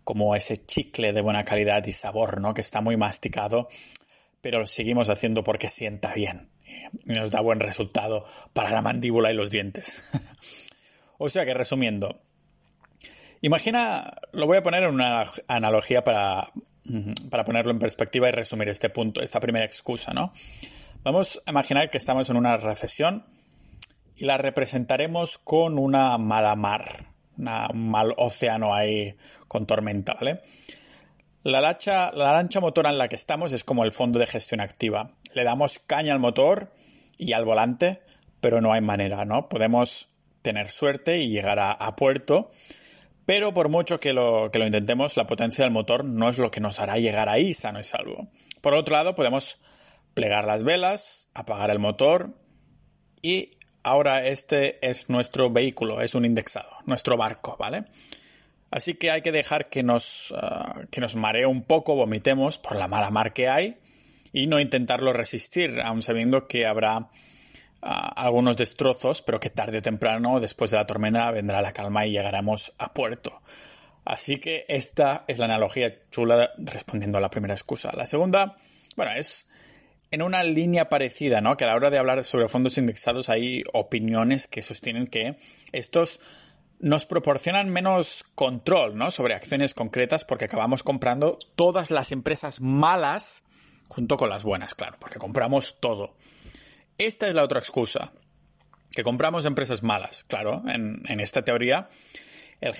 como 0.03 0.35
ese 0.35 0.57
chicle 0.57 1.13
de 1.13 1.21
buena 1.21 1.45
calidad 1.45 1.85
y 1.85 1.91
sabor, 1.91 2.41
¿no? 2.41 2.53
Que 2.53 2.61
está 2.61 2.81
muy 2.81 2.97
masticado, 2.97 3.67
pero 4.41 4.59
lo 4.59 4.67
seguimos 4.67 5.09
haciendo 5.09 5.43
porque 5.43 5.69
sienta 5.69 6.13
bien 6.13 6.49
y 7.05 7.13
nos 7.13 7.31
da 7.31 7.41
buen 7.41 7.59
resultado 7.59 8.25
para 8.53 8.71
la 8.71 8.81
mandíbula 8.81 9.31
y 9.31 9.35
los 9.35 9.51
dientes. 9.51 10.09
o 11.17 11.29
sea 11.29 11.45
que 11.45 11.53
resumiendo, 11.53 12.21
imagina, 13.41 14.13
lo 14.33 14.47
voy 14.47 14.57
a 14.57 14.63
poner 14.63 14.83
en 14.83 14.93
una 14.93 15.25
analogía 15.47 16.03
para, 16.03 16.51
para 17.29 17.43
ponerlo 17.43 17.71
en 17.71 17.79
perspectiva 17.79 18.29
y 18.29 18.31
resumir 18.31 18.69
este 18.69 18.89
punto, 18.89 19.21
esta 19.21 19.39
primera 19.39 19.65
excusa, 19.65 20.13
¿no? 20.13 20.31
Vamos 21.03 21.41
a 21.45 21.51
imaginar 21.51 21.89
que 21.89 21.97
estamos 21.97 22.29
en 22.29 22.37
una 22.37 22.57
recesión 22.57 23.25
y 24.15 24.25
la 24.25 24.37
representaremos 24.37 25.39
con 25.39 25.79
una 25.79 26.17
mala 26.19 26.55
mar, 26.55 27.10
un 27.37 27.89
mal 27.89 28.13
océano 28.17 28.73
ahí 28.73 29.15
con 29.47 29.65
tormenta, 29.65 30.13
¿vale? 30.13 30.41
La 31.43 31.59
lancha, 31.59 32.11
la 32.11 32.33
lancha 32.33 32.59
motora 32.59 32.91
en 32.91 32.99
la 32.99 33.07
que 33.07 33.15
estamos 33.15 33.51
es 33.51 33.63
como 33.63 33.83
el 33.83 33.91
fondo 33.91 34.19
de 34.19 34.27
gestión 34.27 34.61
activa. 34.61 35.09
Le 35.33 35.43
damos 35.43 35.79
caña 35.79 36.13
al 36.13 36.19
motor 36.19 36.71
y 37.17 37.33
al 37.33 37.45
volante, 37.45 38.01
pero 38.41 38.61
no 38.61 38.73
hay 38.73 38.81
manera, 38.81 39.25
¿no? 39.25 39.49
Podemos 39.49 40.09
tener 40.43 40.69
suerte 40.69 41.19
y 41.19 41.29
llegar 41.29 41.59
a, 41.59 41.95
puerto, 41.95 42.51
pero 43.25 43.53
por 43.53 43.69
mucho 43.69 43.99
que 43.99 44.13
lo, 44.13 44.49
que 44.51 44.59
lo 44.59 44.65
intentemos, 44.65 45.17
la 45.17 45.27
potencia 45.27 45.63
del 45.63 45.73
motor 45.73 46.03
no 46.05 46.29
es 46.29 46.37
lo 46.37 46.51
que 46.51 46.59
nos 46.59 46.79
hará 46.79 46.97
llegar 46.97 47.29
ahí 47.29 47.53
sano 47.53 47.79
y 47.79 47.83
salvo. 47.83 48.27
Por 48.61 48.73
otro 48.73 48.95
lado, 48.95 49.15
podemos 49.15 49.59
plegar 50.13 50.45
las 50.45 50.63
velas, 50.63 51.29
apagar 51.33 51.69
el 51.71 51.79
motor 51.79 52.35
y 53.21 53.51
ahora 53.83 54.27
este 54.27 54.85
es 54.87 55.09
nuestro 55.09 55.49
vehículo, 55.49 56.01
es 56.01 56.15
un 56.15 56.25
indexado, 56.25 56.69
nuestro 56.85 57.17
barco, 57.17 57.57
¿vale? 57.57 57.85
Así 58.69 58.93
que 58.93 59.11
hay 59.11 59.21
que 59.21 59.31
dejar 59.31 59.69
que 59.69 59.83
nos, 59.83 60.33
ah, 60.37 60.81
que 60.89 61.01
nos 61.01 61.15
maree 61.15 61.45
un 61.45 61.63
poco, 61.63 61.95
vomitemos 61.95 62.57
por 62.57 62.77
la 62.77 62.87
mala 62.87 63.11
mar 63.11 63.33
que 63.33 63.49
hay 63.49 63.77
y 64.31 64.47
no 64.47 64.59
intentarlo 64.59 65.11
resistir, 65.11 65.81
aun 65.81 66.01
sabiendo 66.01 66.47
que 66.47 66.65
habrá 66.65 67.09
ah, 67.81 68.13
algunos 68.15 68.55
destrozos, 68.55 69.21
pero 69.21 69.41
que 69.41 69.49
tarde 69.49 69.79
o 69.79 69.81
temprano, 69.81 70.39
después 70.39 70.71
de 70.71 70.77
la 70.77 70.87
tormenta, 70.87 71.29
vendrá 71.31 71.61
la 71.61 71.73
calma 71.73 72.05
y 72.05 72.11
llegaremos 72.11 72.73
a 72.77 72.93
puerto. 72.93 73.41
Así 74.05 74.39
que 74.39 74.65
esta 74.67 75.25
es 75.27 75.39
la 75.39 75.45
analogía 75.45 75.93
chula 76.09 76.51
respondiendo 76.57 77.17
a 77.17 77.21
la 77.21 77.29
primera 77.29 77.53
excusa. 77.53 77.91
La 77.95 78.05
segunda, 78.05 78.55
bueno, 78.95 79.11
es 79.11 79.45
en 80.11 80.21
una 80.21 80.43
línea 80.43 80.89
parecida, 80.89 81.39
¿no? 81.39 81.55
Que 81.55 81.63
a 81.63 81.67
la 81.67 81.75
hora 81.75 81.89
de 81.89 81.97
hablar 81.97 82.23
sobre 82.25 82.49
fondos 82.49 82.77
indexados 82.77 83.29
hay 83.29 83.63
opiniones 83.73 84.47
que 84.47 84.61
sostienen 84.61 85.07
que 85.07 85.37
estos 85.71 86.19
nos 86.79 87.05
proporcionan 87.05 87.69
menos 87.69 88.25
control, 88.35 88.97
¿no? 88.97 89.09
Sobre 89.09 89.35
acciones 89.35 89.73
concretas 89.73 90.25
porque 90.25 90.45
acabamos 90.45 90.83
comprando 90.83 91.39
todas 91.55 91.91
las 91.91 92.11
empresas 92.11 92.59
malas 92.59 93.43
junto 93.87 94.17
con 94.17 94.29
las 94.29 94.43
buenas, 94.43 94.75
claro, 94.75 94.97
porque 94.99 95.17
compramos 95.17 95.79
todo. 95.79 96.15
Esta 96.97 97.27
es 97.27 97.35
la 97.35 97.43
otra 97.43 97.59
excusa, 97.59 98.11
que 98.91 99.03
compramos 99.03 99.45
empresas 99.45 99.81
malas. 99.81 100.23
Claro, 100.25 100.63
en, 100.67 101.19
esta 101.19 101.43
teoría, 101.43 101.87
el, 102.59 102.73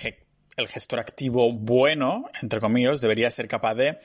el 0.56 0.68
gestor 0.68 1.00
activo 1.00 1.52
bueno, 1.52 2.30
entre 2.42 2.60
comillas, 2.60 3.00
debería 3.00 3.30
ser 3.30 3.48
capaz 3.48 3.74
de 3.74 3.98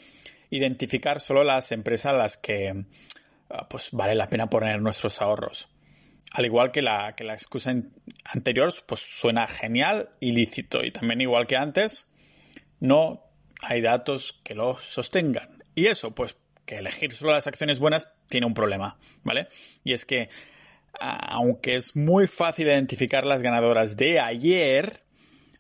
identificar 0.50 1.20
solo 1.20 1.44
las 1.44 1.72
empresas 1.72 2.14
a 2.14 2.18
las 2.18 2.38
que 2.38 2.84
Ah, 3.50 3.68
pues 3.70 3.90
vale 3.92 4.16
la 4.16 4.28
pena 4.28 4.50
poner 4.50 4.82
nuestros 4.82 5.22
ahorros. 5.22 5.70
Al 6.34 6.46
igual 6.46 6.72
que 6.72 6.82
la, 6.82 7.16
que 7.16 7.24
la 7.24 7.34
excusa 7.34 7.74
anterior, 8.26 8.74
pues 8.86 9.00
suena 9.00 9.48
genial 9.48 10.10
y 10.20 10.34
lícito. 10.34 10.84
Y 10.84 10.92
también 10.92 11.22
igual 11.22 11.48
que 11.48 11.56
antes, 11.56 12.08
no 12.80 13.24
hay 13.62 13.82
datos 13.82 14.40
que 14.44 14.54
lo 14.54 14.76
sostengan. 14.76 15.64
Y 15.76 15.88
eso, 15.88 16.14
pues 16.14 16.38
que 16.66 16.78
elegir 16.78 17.14
solo 17.14 17.32
las 17.32 17.48
acciones 17.48 17.80
buenas 17.80 18.12
tiene 18.28 18.46
un 18.46 18.54
problema, 18.54 18.98
¿vale? 19.24 19.48
Y 19.86 19.94
es 19.94 20.06
que, 20.06 20.30
aunque 21.00 21.78
es 21.78 21.96
muy 21.96 22.28
fácil 22.28 22.68
identificar 22.68 23.26
las 23.26 23.42
ganadoras 23.42 23.96
de 23.96 24.20
ayer, 24.20 25.02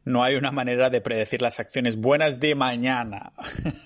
no 0.07 0.23
hay 0.23 0.35
una 0.35 0.51
manera 0.51 0.89
de 0.89 1.01
predecir 1.01 1.41
las 1.41 1.59
acciones 1.59 1.97
buenas 1.97 2.39
de 2.39 2.55
mañana. 2.55 3.33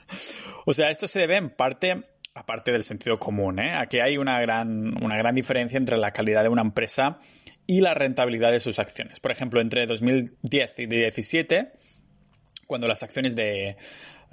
o 0.66 0.74
sea, 0.74 0.92
esto 0.92 1.08
se 1.08 1.20
debe 1.20 1.38
en 1.38 1.50
parte 1.50 2.04
aparte 2.36 2.72
del 2.72 2.84
sentido 2.84 3.20
común. 3.20 3.60
¿eh? 3.60 3.74
Aquí 3.74 4.00
hay 4.00 4.18
una 4.18 4.40
gran, 4.40 5.04
una 5.04 5.18
gran 5.18 5.34
diferencia 5.34 5.78
entre 5.78 5.98
la 5.98 6.14
calidad 6.14 6.44
de 6.44 6.50
una 6.50 6.62
empresa 6.62 7.18
y 7.66 7.82
la 7.82 7.96
rentabilidad 7.96 8.52
de 8.52 8.60
sus 8.60 8.78
acciones. 8.78 9.20
Por 9.20 9.32
ejemplo, 9.32 9.62
entre 9.62 9.88
2010 9.88 10.80
y 10.80 10.86
2017, 10.86 11.72
cuando 12.68 12.88
las 12.88 13.02
acciones 13.02 13.36
de, 13.36 13.78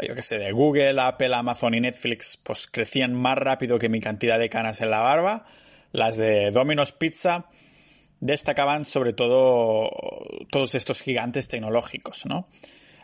yo 0.06 0.14
qué 0.14 0.22
sé, 0.22 0.38
de 0.38 0.52
Google, 0.52 1.00
Apple, 1.00 1.34
Amazon 1.34 1.72
y 1.72 1.80
Netflix, 1.80 2.36
pues 2.36 2.66
crecían 2.66 3.14
más 3.14 3.38
rápido 3.38 3.78
que 3.78 3.88
mi 3.88 4.00
cantidad 4.00 4.38
de 4.38 4.50
canas 4.50 4.82
en 4.82 4.90
la 4.90 4.98
barba, 4.98 5.46
las 5.92 6.18
de 6.18 6.50
Domino's 6.50 6.92
Pizza 6.92 7.48
destacaban 8.20 8.84
sobre 8.84 9.12
todo 9.12 9.90
todos 10.50 10.74
estos 10.74 11.02
gigantes 11.02 11.48
tecnológicos, 11.48 12.26
¿no? 12.26 12.46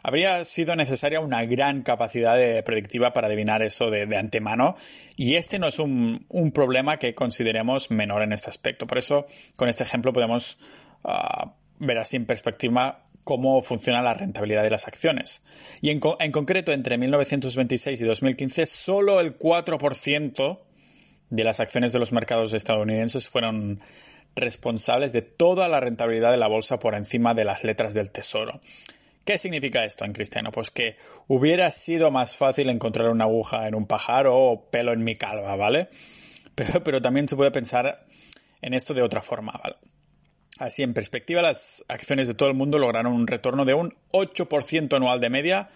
habría 0.05 0.45
sido 0.45 0.77
necesaria 0.77 1.19
una 1.19 1.45
gran 1.47 1.81
capacidad 1.83 2.63
predictiva 2.63 3.15
para 3.15 3.27
adivinar 3.27 3.63
eso 3.63 3.91
de, 3.91 4.17
antemano 4.17 4.77
y 5.17 5.37
este 5.37 5.59
no 5.59 5.67
es 5.67 5.79
un, 5.79 6.27
problema 6.55 6.99
que 6.99 7.15
consideremos 7.15 7.91
menor 7.91 8.23
en 8.23 8.33
este 8.33 8.51
aspecto. 8.51 8.87
Por 8.87 8.99
eso, 8.99 9.27
con 9.57 9.69
este 9.71 9.83
ejemplo 9.83 10.13
podemos 10.13 10.59
ah, 11.05 11.55
ver 11.79 11.99
así 11.99 12.17
en 12.17 12.27
perspectiva 12.27 13.07
cómo 13.25 13.63
funciona 13.63 14.03
la 14.03 14.13
rentabilidad 14.13 14.63
de 14.63 14.71
las 14.71 14.87
acciones. 14.87 15.43
Y 15.81 15.89
en 15.89 16.01
concreto, 16.01 16.73
entre 16.73 16.99
1926 16.99 18.03
y 18.03 18.05
2015, 18.05 18.67
solo 18.67 19.21
el 19.21 19.39
4% 19.39 20.59
de 21.31 21.45
las 21.45 21.61
acciones 21.61 21.95
de 21.95 21.99
los 21.99 22.13
mercados 22.13 22.53
estadounidenses 22.53 23.31
fueron 23.31 23.81
responsables 24.37 25.13
de 25.13 25.23
toda 25.23 25.69
la 25.69 25.81
rentabilidad 25.81 26.31
de 26.31 26.37
la 26.37 26.49
bolsa 26.49 26.79
por 26.79 26.95
encima 26.95 27.35
de 27.35 27.45
las 27.45 27.65
letras 27.65 27.95
del 27.95 28.11
tesoro. 28.11 28.61
¿Qué 29.25 29.39
significa 29.39 29.85
esto 29.85 30.05
en 30.05 30.13
cristiano? 30.13 30.51
Pues 30.51 30.71
que 30.71 30.97
hubiera 31.29 31.71
sido 31.71 32.11
más 32.11 32.37
fácil 32.37 32.69
encontrar 32.69 33.09
una 33.09 33.25
aguja 33.25 33.67
en 33.67 33.75
un 33.75 33.87
pajar 33.87 34.27
o 34.29 34.69
pelo 34.71 34.93
en 34.93 35.03
mi 35.03 35.17
calva, 35.17 35.57
¿vale? 35.57 35.89
Pero, 36.55 36.85
pero 36.85 37.03
también 37.03 37.27
se 37.27 37.37
puede 37.37 37.51
pensar 37.51 38.07
en 38.61 38.75
esto 38.75 38.95
de 38.95 39.03
otra 39.03 39.23
forma, 39.23 39.59
¿vale? 39.63 39.77
Así, 40.59 40.83
en 40.83 40.95
perspectiva, 40.95 41.43
las 41.43 41.85
acciones 41.89 42.29
de 42.29 42.35
todo 42.35 42.49
el 42.49 42.55
mundo 42.55 42.79
lograron 42.79 43.13
un 43.13 43.27
retorno 43.27 43.65
de 43.65 43.75
un 43.75 43.93
8% 44.13 44.95
anual 44.95 45.21
de 45.21 45.31
media 45.31 45.71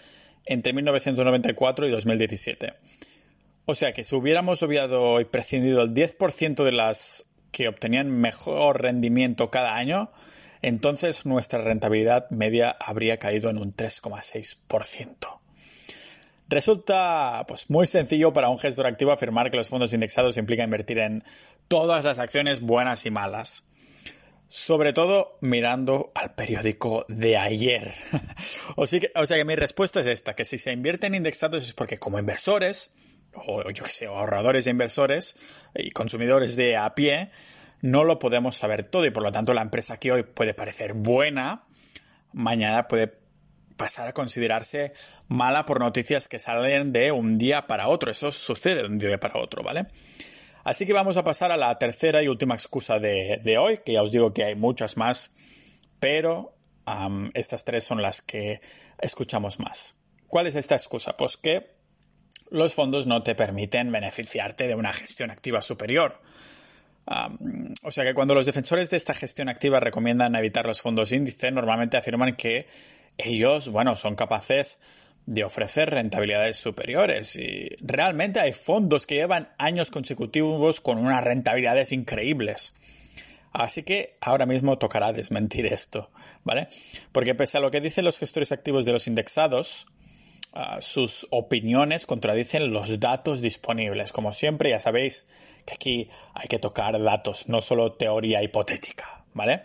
entre 0.45 0.73
1994 0.73 1.87
y 1.87 1.91
2017. 1.91 2.75
O 3.67 3.75
sea 3.75 3.93
que 3.93 4.05
si 4.05 4.15
hubiéramos 4.15 4.63
obviado 4.63 5.21
y 5.21 5.25
prescindido 5.25 5.83
el 5.83 5.93
10% 5.93 6.65
de 6.65 6.73
las 6.73 7.27
que 7.51 7.69
obtenían 7.69 8.11
mejor 8.11 8.83
rendimiento 8.83 9.51
cada 9.51 9.77
año, 9.77 10.11
entonces 10.63 11.27
nuestra 11.27 11.63
rentabilidad 11.63 12.31
media 12.31 12.77
habría 12.81 13.19
caído 13.19 13.51
en 13.51 13.59
un 13.59 13.75
3,6%. 13.75 15.39
Resulta 16.49 17.45
pues, 17.47 17.69
muy 17.69 17.87
sencillo 17.87 18.33
para 18.33 18.49
un 18.49 18.59
gestor 18.59 18.87
activo 18.87 19.13
afirmar 19.13 19.51
que 19.51 19.59
los 19.59 19.69
fondos 19.69 19.93
indexados 19.93 20.39
implica 20.39 20.65
invertir 20.65 20.99
en 20.99 21.23
todas 21.69 22.05
las 22.05 22.19
acciones 22.19 22.61
buenas 22.61 23.05
y 23.05 23.11
malas. 23.11 23.65
Sobre 24.51 24.95
todo 24.95 25.37
mirando 25.43 26.11
al 26.15 26.35
periódico 26.35 27.05
de 27.09 27.37
ayer. 27.37 27.93
o, 28.77 28.87
sea 28.87 29.01
que, 29.01 29.13
o 29.15 29.27
sea 29.27 29.37
que 29.37 29.45
mi 29.45 29.57
respuesta 29.57 30.01
es 30.01 30.07
esta, 30.07 30.35
que 30.35 30.47
si 30.47 30.57
se 30.57 30.73
invierte 30.73 31.07
en 31.07 31.15
indexados 31.15 31.65
es 31.65 31.75
porque 31.75 31.99
como 31.99 32.19
inversores, 32.19 32.91
o 33.35 33.71
yo 33.71 33.85
que 33.85 33.91
sé, 33.91 34.07
ahorradores 34.07 34.65
de 34.65 34.71
inversores 34.71 35.37
y 35.75 35.91
consumidores 35.91 36.57
de 36.57 36.77
a 36.77 36.95
pie, 36.95 37.31
no 37.81 38.05
lo 38.05 38.19
podemos 38.19 38.57
saber 38.57 38.85
todo 38.85 39.07
y 39.07 39.11
por 39.11 39.23
lo 39.23 39.33
tanto 39.33 39.55
la 39.55 39.63
empresa 39.63 39.99
que 39.99 40.13
hoy 40.13 40.23
puede 40.23 40.55
parecer 40.55 40.95
buena, 40.95 41.63
mañana 42.33 42.89
puede 42.89 43.19
pasar 43.77 44.09
a 44.09 44.13
considerarse 44.13 44.93
mala 45.29 45.65
por 45.65 45.81
noticias 45.81 46.29
que 46.29 46.39
salen 46.39 46.93
de 46.93 47.13
un 47.13 47.39
día 47.39 47.67
para 47.67 47.89
otro. 47.89 48.11
Eso 48.11 48.31
sucede 48.33 48.83
de 48.83 48.89
un 48.89 48.99
día 48.99 49.19
para 49.21 49.41
otro, 49.41 49.63
¿vale? 49.63 49.87
Así 50.65 50.85
que 50.85 50.93
vamos 50.93 51.17
a 51.17 51.25
pasar 51.25 51.53
a 51.53 51.57
la 51.57 51.79
tercera 51.79 52.23
y 52.23 52.29
última 52.29 52.55
excusa 52.55 52.99
de, 52.99 53.57
hoy, 53.59 53.79
que 53.87 53.95
ya 53.95 54.03
os 54.03 54.13
digo 54.13 54.35
que 54.35 54.45
hay 54.45 54.55
muchas 54.55 54.99
más, 54.99 55.31
pero 56.01 56.55
estas 57.33 57.65
tres 57.65 57.85
son 57.85 58.03
las 58.03 58.21
que 58.21 58.61
escuchamos 58.99 59.61
más. 59.61 59.95
¿Cuál 60.27 60.47
es 60.47 60.57
esta 60.57 60.75
excusa? 60.75 61.17
Pues 61.17 61.37
que 61.37 61.78
los 62.51 62.75
fondos 62.75 63.07
no 63.07 63.23
te 63.23 63.35
permiten 63.35 63.93
beneficiarte 63.93 64.67
de 64.67 64.75
una 64.75 64.93
gestión 64.93 65.31
activa 65.31 65.63
superior 65.63 66.21
o 67.83 67.91
sea 67.91 68.05
que 68.05 68.15
cuando 68.15 68.35
los 68.35 68.47
defensores 68.47 68.91
de 68.91 68.97
esta 68.97 69.15
gestión 69.15 69.49
activa 69.49 69.81
recomiendan 69.81 70.35
evitar 70.35 70.67
los 70.67 70.81
fondos 70.81 71.13
índice, 71.13 71.51
normalmente 71.51 71.97
afirman 71.97 72.37
que 72.37 72.67
ellos, 73.17 73.71
bueno, 73.71 73.97
son 73.97 74.15
capaces 74.15 74.81
de 75.25 75.45
ofrecer 75.45 75.91
rentabilidades 75.91 76.59
superiores. 76.59 77.37
Y 77.37 77.71
realmente 77.81 78.41
hay 78.41 78.53
fondos 78.53 79.07
que 79.07 79.17
llevan 79.17 79.49
años 79.59 79.91
consecutivos 79.91 80.81
con 80.81 80.99
unas 80.99 81.25
rentabilidades 81.25 81.93
increíbles. 81.93 82.75
Así 83.53 83.83
que 83.83 84.17
ahora 84.21 84.45
mismo 84.45 84.77
tocará 84.77 85.13
desmentir 85.13 85.67
esto, 85.67 86.11
¿vale? 86.45 86.69
Porque 87.13 87.35
pese 87.35 87.57
a 87.57 87.61
lo 87.61 87.71
que 87.71 87.81
dicen 87.81 88.05
los 88.05 88.19
gestores 88.19 88.53
activos 88.53 88.85
de 88.85 88.93
los 88.93 89.07
indexados, 89.07 89.87
ah, 90.53 90.81
sus 90.81 91.27
opiniones 91.31 92.07
contradicen 92.07 92.73
los 92.73 93.01
datos 93.01 93.41
disponibles. 93.41 94.13
Como 94.13 94.33
siempre, 94.33 94.71
ya 94.71 94.81
sabéis, 94.81 95.29
que 95.65 95.75
aquí 95.75 96.11
hay 96.35 96.49
que 96.49 96.59
tocar 96.59 97.01
datos, 97.03 97.49
no 97.49 97.61
solo 97.61 97.93
teoría 97.93 98.43
hipotética, 98.43 99.25
¿vale? 99.35 99.63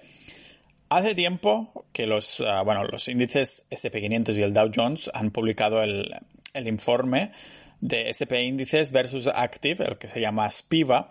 Hace 0.90 1.16
tiempo 1.16 1.86
que 1.92 2.06
los, 2.06 2.42
ah, 2.42 2.62
bueno, 2.64 2.84
los 2.84 3.08
índices 3.08 3.66
SP500 3.72 4.38
y 4.38 4.42
el 4.44 4.54
Dow 4.54 4.70
Jones 4.74 5.10
han 5.14 5.32
publicado 5.32 5.82
el, 5.82 6.14
informe 6.54 7.32
de 7.80 8.10
SP 8.14 8.44
índices 8.44 8.92
versus 8.92 9.28
Active, 9.28 9.86
el 9.86 9.98
que 9.98 10.08
se 10.08 10.22
llama 10.22 10.50
SPIVA, 10.52 11.10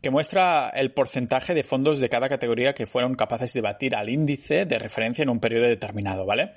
que 0.00 0.10
muestra 0.10 0.68
el 0.68 0.92
porcentaje 0.92 1.54
de 1.54 1.64
fondos 1.64 1.98
de 1.98 2.08
cada 2.08 2.28
categoría 2.28 2.74
que 2.74 2.86
fueron 2.86 3.16
capaces 3.16 3.52
de 3.52 3.62
batir 3.62 3.96
al 3.96 4.08
índice 4.08 4.64
de 4.64 4.78
referencia 4.78 5.24
en 5.24 5.30
un 5.30 5.40
periodo 5.40 5.64
determinado, 5.64 6.24
¿vale? 6.24 6.52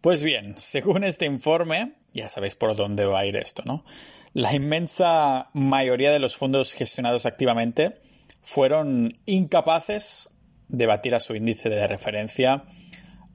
Pues 0.00 0.22
bien, 0.22 0.54
según 0.56 1.04
este 1.04 1.26
informe, 1.26 1.92
ya 2.12 2.28
sabéis 2.28 2.54
por 2.54 2.76
dónde 2.76 3.06
va 3.06 3.20
a 3.20 3.26
ir 3.26 3.36
esto, 3.36 3.62
¿no? 3.64 3.84
La 4.32 4.54
inmensa 4.54 5.50
mayoría 5.54 6.12
de 6.12 6.18
los 6.18 6.36
fondos 6.36 6.74
gestionados 6.74 7.26
activamente 7.26 8.00
fueron 8.42 9.12
incapaces 9.24 10.30
de 10.68 10.86
batir 10.86 11.14
a 11.14 11.20
su 11.20 11.34
índice 11.34 11.68
de 11.68 11.86
referencia 11.86 12.64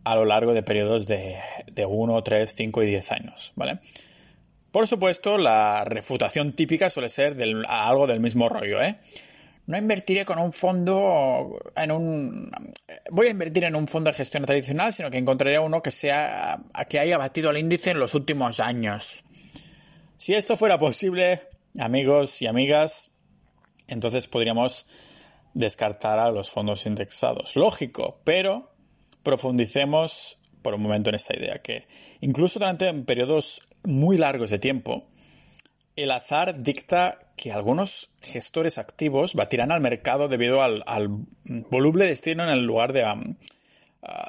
a 0.04 0.16
lo 0.16 0.26
largo 0.26 0.54
de 0.54 0.64
periodos 0.64 1.08
de, 1.08 1.38
de 1.68 1.86
1, 1.86 2.24
3, 2.24 2.54
5 2.56 2.84
y 2.84 2.86
10 2.88 3.12
años, 3.12 3.54
¿vale? 3.56 3.80
Por 4.72 4.88
supuesto, 4.88 5.38
la 5.38 5.84
refutación 5.84 6.54
típica 6.54 6.90
suele 6.90 7.10
ser 7.10 7.36
del, 7.36 7.66
algo 7.68 8.08
del 8.08 8.22
mismo 8.22 8.48
rollo, 8.48 8.82
¿eh? 8.82 9.00
No 9.68 9.78
invertiré 9.78 10.26
con 10.26 10.40
un 10.40 10.52
fondo 10.52 11.60
en 11.76 11.92
un 11.92 12.52
voy 13.12 13.28
a 13.28 13.32
invertir 13.32 13.66
en 13.66 13.76
un 13.76 13.88
fondo 13.88 14.10
de 14.10 14.18
gestión 14.18 14.44
tradicional, 14.46 14.92
sino 14.92 15.12
que 15.12 15.18
encontraré 15.18 15.60
uno 15.60 15.82
que 15.82 15.92
sea 15.92 16.60
que 16.90 17.00
haya 17.00 17.18
batido 17.18 17.52
el 17.52 17.58
índice 17.58 17.92
en 17.92 18.00
los 18.00 18.16
últimos 18.16 18.60
años. 18.60 19.24
Si 20.18 20.34
esto 20.34 20.58
fuera 20.58 20.78
posible, 20.78 21.42
amigos 21.80 22.42
y 22.42 22.48
amigas, 22.48 23.12
entonces 23.88 24.28
podríamos 24.28 24.86
descartar 25.54 26.20
a 26.20 26.32
los 26.32 26.50
fondos 26.50 26.86
indexados. 26.86 27.56
Lógico, 27.56 28.20
pero 28.24 28.72
profundicemos 29.24 30.38
por 30.62 30.76
un 30.76 30.84
momento 30.84 31.10
en 31.10 31.16
esta 31.16 31.36
idea, 31.36 31.62
que 31.62 31.88
incluso 32.22 32.60
durante 32.60 32.94
periodos 32.94 33.64
muy 33.84 34.18
largos 34.18 34.50
de 34.52 34.60
tiempo, 34.60 35.08
el 35.96 36.12
azar 36.12 36.62
dicta 36.62 37.31
que 37.42 37.52
algunos 37.52 38.12
gestores 38.22 38.78
activos 38.78 39.34
batirán 39.34 39.72
al 39.72 39.82
mercado 39.82 40.28
debido 40.28 40.62
al, 40.62 40.84
voluble 41.72 42.06
destino 42.06 42.44
en 42.44 42.50
el 42.50 42.68
lugar 42.68 42.94
de, 42.94 43.04
uh, 43.04 43.36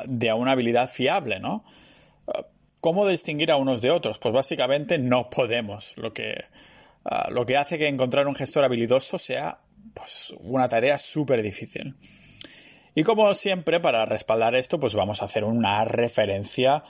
de 0.06 0.32
una 0.32 0.52
habilidad 0.52 0.88
fiable, 0.88 1.38
¿no? 1.38 1.62
Uh, 2.24 2.40
¿Cómo 2.80 3.06
distinguir 3.06 3.52
a 3.52 3.56
unos 3.56 3.82
de 3.82 3.90
otros? 3.90 4.18
Pues 4.18 4.32
básicamente 4.32 4.96
no 4.96 5.28
podemos, 5.28 5.94
lo 5.98 6.14
que, 6.14 6.46
uh, 7.04 7.30
lo 7.30 7.44
que 7.44 7.58
hace 7.58 7.78
que 7.78 7.86
encontrar 7.86 8.26
un 8.26 8.34
gestor 8.34 8.64
habilidoso 8.64 9.18
sea 9.18 9.58
pues, 9.92 10.32
una 10.40 10.70
tarea 10.70 10.96
súper 10.96 11.42
difícil. 11.42 11.94
Y 12.94 13.02
como 13.02 13.34
siempre, 13.34 13.78
para 13.78 14.06
respaldar 14.06 14.54
esto, 14.54 14.80
pues 14.80 14.94
vamos 14.94 15.20
a 15.20 15.26
hacer 15.26 15.44
una 15.44 15.84
referencia 15.84 16.82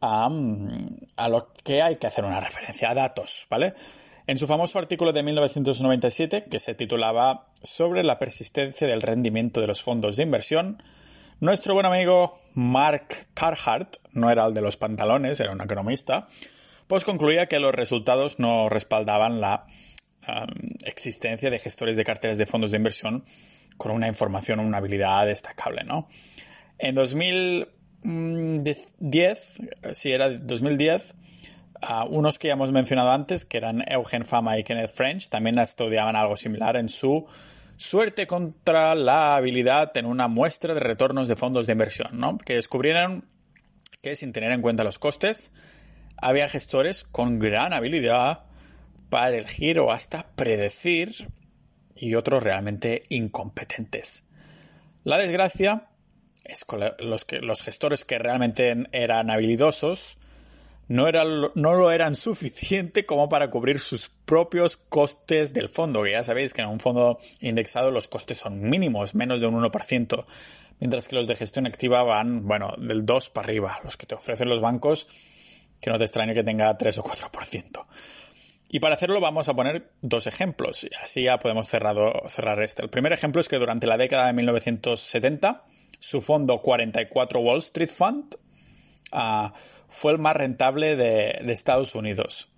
a, 0.00 0.30
a, 1.16 1.28
lo 1.28 1.52
que 1.52 1.82
hay 1.82 1.96
que 1.96 2.06
hacer 2.06 2.24
una 2.24 2.40
referencia, 2.40 2.88
a 2.88 2.94
datos, 2.94 3.46
¿vale? 3.50 3.74
En 4.28 4.38
su 4.38 4.48
famoso 4.48 4.80
artículo 4.80 5.12
de 5.12 5.22
1997, 5.22 6.46
que 6.50 6.58
se 6.58 6.74
titulaba 6.74 7.46
Sobre 7.62 8.02
la 8.02 8.18
persistencia 8.18 8.88
del 8.88 9.02
rendimiento 9.02 9.60
de 9.60 9.68
los 9.68 9.82
fondos 9.82 10.16
de 10.16 10.24
inversión, 10.24 10.82
nuestro 11.38 11.74
buen 11.74 11.86
amigo 11.86 12.36
Mark 12.54 13.28
Carhart, 13.34 13.98
no 14.14 14.28
era 14.28 14.44
el 14.46 14.54
de 14.54 14.62
los 14.62 14.76
pantalones, 14.76 15.38
era 15.38 15.52
un 15.52 15.60
economista, 15.60 16.26
pues 16.88 17.04
concluía 17.04 17.46
que 17.46 17.60
los 17.60 17.72
resultados 17.72 18.40
no 18.40 18.68
respaldaban 18.68 19.40
la 19.40 19.64
existencia 20.84 21.48
de 21.48 21.60
gestores 21.60 21.96
de 21.96 22.02
carteras 22.02 22.36
de 22.36 22.46
fondos 22.46 22.72
de 22.72 22.78
inversión 22.78 23.24
con 23.76 23.92
una 23.92 24.08
información 24.08 24.58
o 24.58 24.64
una 24.64 24.78
habilidad 24.78 25.24
destacable, 25.26 25.84
¿no? 25.84 26.08
En 26.78 26.96
2010, 26.96 29.62
si 29.92 30.10
era 30.10 30.30
2010, 30.30 31.14
unos 32.08 32.38
que 32.38 32.48
ya 32.48 32.54
hemos 32.54 32.72
mencionado 32.72 33.10
antes, 33.10 33.44
que 33.44 33.58
eran 33.58 33.82
Eugen 33.86 34.24
Fama 34.24 34.58
y 34.58 34.64
Kenneth 34.64 34.92
French, 34.94 35.28
también 35.28 35.58
estudiaban 35.58 36.16
algo 36.16 36.36
similar 36.36 36.76
en 36.76 36.88
su 36.88 37.26
suerte 37.76 38.26
contra 38.26 38.94
la 38.94 39.36
habilidad 39.36 39.96
en 39.96 40.06
una 40.06 40.28
muestra 40.28 40.74
de 40.74 40.80
retornos 40.80 41.28
de 41.28 41.36
fondos 41.36 41.66
de 41.66 41.72
inversión, 41.72 42.18
¿no? 42.18 42.38
Que 42.38 42.54
descubrieron 42.54 43.24
que 44.02 44.16
sin 44.16 44.32
tener 44.32 44.52
en 44.52 44.62
cuenta 44.62 44.84
los 44.84 44.98
costes, 44.98 45.52
había 46.16 46.48
gestores 46.48 47.04
con 47.04 47.38
gran 47.38 47.72
habilidad 47.72 48.44
para 49.10 49.36
elegir 49.36 49.78
o 49.78 49.92
hasta 49.92 50.26
predecir 50.34 51.28
y 51.94 52.14
otros 52.14 52.42
realmente 52.42 53.02
incompetentes. 53.08 54.24
La 55.04 55.18
desgracia 55.18 55.88
es 56.44 56.64
los, 56.98 57.24
que, 57.24 57.38
los 57.38 57.62
gestores 57.62 58.04
que 58.04 58.18
realmente 58.18 58.86
eran 58.92 59.30
habilidosos 59.30 60.16
no, 60.88 61.10
no 61.54 61.74
lo 61.74 61.90
eran 61.90 62.14
suficiente 62.14 63.06
como 63.06 63.28
para 63.28 63.50
cubrir 63.50 63.80
sus 63.80 64.08
propios 64.08 64.76
costes 64.76 65.52
del 65.52 65.68
fondo, 65.68 66.02
que 66.02 66.12
ya 66.12 66.22
sabéis 66.22 66.54
que 66.54 66.62
en 66.62 66.68
un 66.68 66.80
fondo 66.80 67.18
indexado 67.40 67.90
los 67.90 68.08
costes 68.08 68.38
son 68.38 68.60
mínimos, 68.68 69.14
menos 69.14 69.40
de 69.40 69.46
un 69.46 69.60
1%, 69.60 70.26
mientras 70.80 71.08
que 71.08 71.16
los 71.16 71.26
de 71.26 71.36
gestión 71.36 71.66
activa 71.66 72.02
van, 72.02 72.46
bueno, 72.46 72.74
del 72.78 73.04
2 73.04 73.30
para 73.30 73.46
arriba, 73.46 73.80
los 73.84 73.96
que 73.96 74.06
te 74.06 74.14
ofrecen 74.14 74.48
los 74.48 74.60
bancos, 74.60 75.08
que 75.80 75.90
no 75.90 75.98
te 75.98 76.04
extrañe 76.04 76.34
que 76.34 76.44
tenga 76.44 76.76
3 76.76 76.98
o 76.98 77.04
4%. 77.04 77.86
Y 78.68 78.80
para 78.80 78.94
hacerlo 78.94 79.20
vamos 79.20 79.48
a 79.48 79.54
poner 79.54 79.92
dos 80.02 80.26
ejemplos, 80.26 80.84
y 80.84 80.90
así 81.02 81.22
ya 81.24 81.38
podemos 81.38 81.68
cerrar 81.68 82.62
este. 82.62 82.82
El 82.82 82.90
primer 82.90 83.12
ejemplo 83.12 83.40
es 83.40 83.48
que 83.48 83.58
durante 83.58 83.86
la 83.86 83.96
década 83.96 84.26
de 84.26 84.32
1970, 84.32 85.64
su 86.00 86.20
fondo 86.20 86.60
44 86.60 87.40
Wall 87.40 87.58
Street 87.58 87.90
Fund 87.90 88.36
uh, 89.12 89.50
fue 89.88 90.12
el 90.12 90.18
más 90.18 90.36
rentable 90.36 90.96
de, 90.96 91.52
Estados 91.52 91.94
Unidos, 91.94 92.48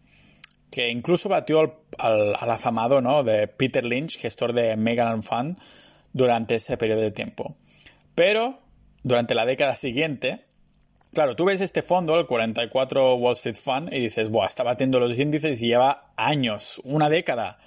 que 0.70 0.90
incluso 0.90 1.28
batió 1.28 1.82
al, 1.98 2.34
afamado 2.34 3.00
¿no? 3.00 3.22
de 3.22 3.48
Peter 3.48 3.84
Lynch, 3.84 4.18
gestor 4.18 4.52
de 4.52 4.76
Megan 4.76 5.22
Fund, 5.22 5.58
durante 6.12 6.56
ese 6.56 6.76
periodo 6.76 7.02
de 7.02 7.10
tiempo. 7.10 7.56
Pero 8.14 8.58
durante 9.02 9.34
la 9.34 9.44
década 9.44 9.76
siguiente, 9.76 10.40
claro, 11.12 11.36
tú 11.36 11.44
ves 11.44 11.60
este 11.60 11.82
fondo, 11.82 12.18
el 12.18 12.26
44 12.26 13.14
Wall 13.14 13.34
Street 13.34 13.56
Fund, 13.56 13.92
y 13.92 14.00
dices, 14.00 14.30
Buah, 14.30 14.46
está 14.46 14.62
batiendo 14.62 14.98
los 15.00 15.18
índices 15.18 15.62
y 15.62 15.68
lleva 15.68 16.06
años, 16.16 16.80
una 16.84 17.08
década. 17.08 17.58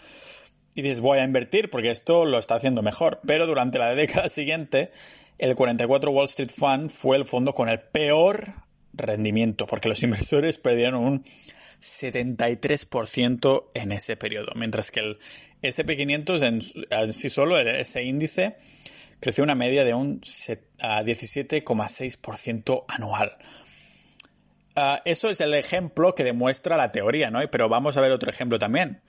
Y 0.74 0.82
dices, 0.84 1.02
voy 1.02 1.20
a 1.20 1.24
invertir 1.24 1.70
porque 1.70 1.92
esto 1.92 2.26
lo 2.26 2.40
está 2.40 2.56
haciendo 2.56 2.82
mejor. 2.82 3.20
Pero 3.26 3.46
durante 3.46 3.78
la 3.78 3.94
década 3.96 4.30
siguiente, 4.30 4.92
el 5.38 5.56
44 5.56 6.12
Wall 6.12 6.26
Street 6.26 6.52
Fund 6.52 6.90
fue 6.90 7.18
el 7.18 7.26
fondo 7.26 7.54
con 7.54 7.70
el 7.70 7.80
peor 7.80 8.54
rendimiento, 8.94 9.68
porque 9.68 9.90
los 9.90 10.02
inversores 10.04 10.58
perdieron 10.58 11.04
un 11.04 11.26
73% 11.80 13.66
en 13.74 13.92
ese 13.92 14.16
periodo, 14.16 14.54
mientras 14.56 14.92
que 14.92 15.00
el 15.00 15.18
SP500 15.64 16.44
en, 16.44 16.62
sí 17.14 17.30
solo, 17.30 17.60
ese 17.60 18.04
índice, 18.04 18.58
creció 19.20 19.44
una 19.44 19.56
media 19.56 19.84
de 19.84 19.94
un 19.94 20.22
17,6% 20.22 22.86
anual. 22.88 23.34
Ah, 24.76 25.02
eso 25.06 25.30
es 25.30 25.42
el 25.42 25.54
ejemplo 25.54 26.16
que 26.16 26.24
demuestra 26.24 26.78
la 26.78 26.92
teoría, 26.92 27.30
¿no? 27.30 27.42
Pero 27.52 27.68
vamos 27.68 27.98
a 27.98 28.02
ver 28.02 28.12
otro 28.12 28.30
ejemplo 28.30 28.58
también. 28.58 29.02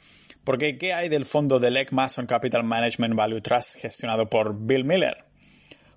Porque, 0.45 0.77
¿qué 0.77 0.93
hay 0.93 1.09
del 1.09 1.25
fondo 1.25 1.61
del 1.61 1.75
Lake 1.75 1.95
Mason 1.95 2.27
Capital 2.27 2.65
Management 2.65 3.15
Value 3.15 3.41
Trust 3.41 3.79
gestionado 3.79 4.29
por 4.29 4.57
Bill 4.59 4.85
Miller? 4.85 5.25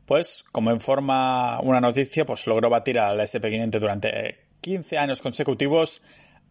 Pues 0.05 0.43
como 0.51 0.71
informa 0.71 1.59
una 1.61 1.81
noticia, 1.81 2.25
pues 2.25 2.47
logró 2.47 2.69
batir 2.69 2.99
al 2.99 3.19
SP500 3.19 3.79
durante 3.79 4.37
15 4.61 4.97
años 4.97 5.21
consecutivos 5.21 6.01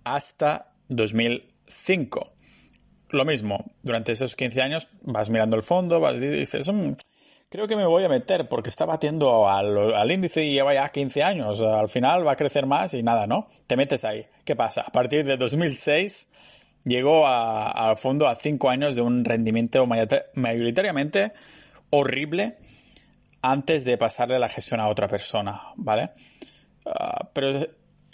hasta 0.05 0.73
2005. 0.89 2.33
Lo 3.11 3.25
mismo, 3.25 3.65
durante 3.83 4.13
esos 4.13 4.35
15 4.35 4.63
años 4.63 4.89
vas 5.03 5.31
mirando 5.31 5.57
el 5.57 5.63
fondo, 5.63 6.01
vas 6.01 6.19
y 6.19 6.27
dices, 6.27 6.69
mm, 6.69 6.93
creo 7.49 7.69
que 7.69 7.77
me 7.77 7.87
voy 7.87 8.03
a 8.05 8.09
meter 8.09 8.49
porque 8.49 8.69
está 8.69 8.85
batiendo 8.87 9.49
al, 9.49 10.11
índice 10.11 10.45
y 10.45 10.53
lleva 10.53 10.75
ya 10.75 10.89
15 10.89 11.23
años. 11.23 11.61
Al 11.61 11.89
final 11.89 12.27
va 12.27 12.33
a 12.33 12.37
crecer 12.37 12.67
más 12.67 12.95
y 12.95 13.03
nada, 13.03 13.27
¿no? 13.27 13.49
Te 13.69 13.77
metes 13.77 14.05
ahí. 14.05 14.27
¿Qué 14.45 14.57
pasa? 14.57 14.83
A 14.83 14.91
partir 14.91 15.25
de 15.25 15.37
2006 15.37 16.33
llegó 16.85 17.27
al 17.27 17.97
fondo 17.97 18.27
a 18.27 18.35
5 18.35 18.69
años 18.69 18.97
de 18.97 19.03
un 19.03 19.25
rendimiento 19.25 19.87
mayoritariamente 19.87 21.33
horrible 21.91 22.59
antes 23.45 23.85
de 23.85 23.99
pasarle 23.99 24.39
la 24.39 24.49
gestión 24.49 24.81
a 24.81 24.89
otra 24.89 25.07
persona, 25.07 25.61
¿vale? 25.77 26.13
Ah, 26.87 27.29
pero 27.35 27.67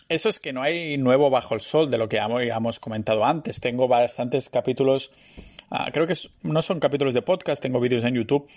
eso 0.08 0.28
es 0.28 0.40
que 0.40 0.52
no 0.52 0.60
hay 0.60 0.98
nuevo 0.98 1.30
bajo 1.30 1.54
el 1.54 1.60
sol 1.60 1.88
de 1.88 1.98
lo 1.98 2.08
que 2.08 2.18
hemos 2.18 2.80
comentado 2.80 3.24
antes. 3.24 3.60
Tengo 3.60 3.86
bastantes 3.86 4.50
capítulos, 4.50 5.12
ah, 5.70 5.90
creo 5.92 6.08
que 6.08 6.14
no 6.42 6.60
son 6.62 6.80
capítulos 6.80 7.14
de 7.14 7.22
podcast, 7.22 7.62
tengo 7.62 7.78
vídeos 7.78 8.02
en 8.02 8.16
YouTube, 8.16 8.48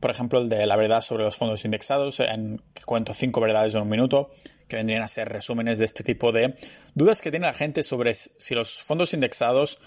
por 0.00 0.10
ejemplo 0.10 0.40
el 0.40 0.48
de 0.48 0.66
la 0.66 0.76
verdad 0.76 1.02
sobre 1.02 1.24
los 1.24 1.36
fondos 1.36 1.66
indexados, 1.66 2.20
en 2.20 2.62
que 2.72 2.82
cuento 2.84 3.12
cinco 3.12 3.42
verdades 3.42 3.74
en 3.74 3.82
un 3.82 3.90
minuto, 3.90 4.30
que 4.68 4.76
vendrían 4.76 5.02
a 5.02 5.08
ser 5.08 5.28
resúmenes 5.28 5.78
de 5.78 5.84
este 5.84 6.02
tipo 6.02 6.32
de 6.32 6.54
dudas 6.94 7.20
que 7.20 7.30
tiene 7.30 7.44
la 7.44 7.52
gente 7.52 7.82
sobre 7.82 8.14
si 8.14 8.54
los 8.54 8.82
fondos 8.84 9.12
indexados 9.12 9.78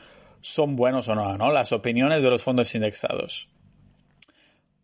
son 0.41 0.75
buenos 0.75 1.07
o 1.07 1.15
no, 1.15 1.39
¿no? 1.39 1.51
Las 1.51 1.71
opiniones 1.71 2.21
de 2.21 2.29
los 2.29 2.43
fondos 2.43 2.75
indexados. 2.75 3.49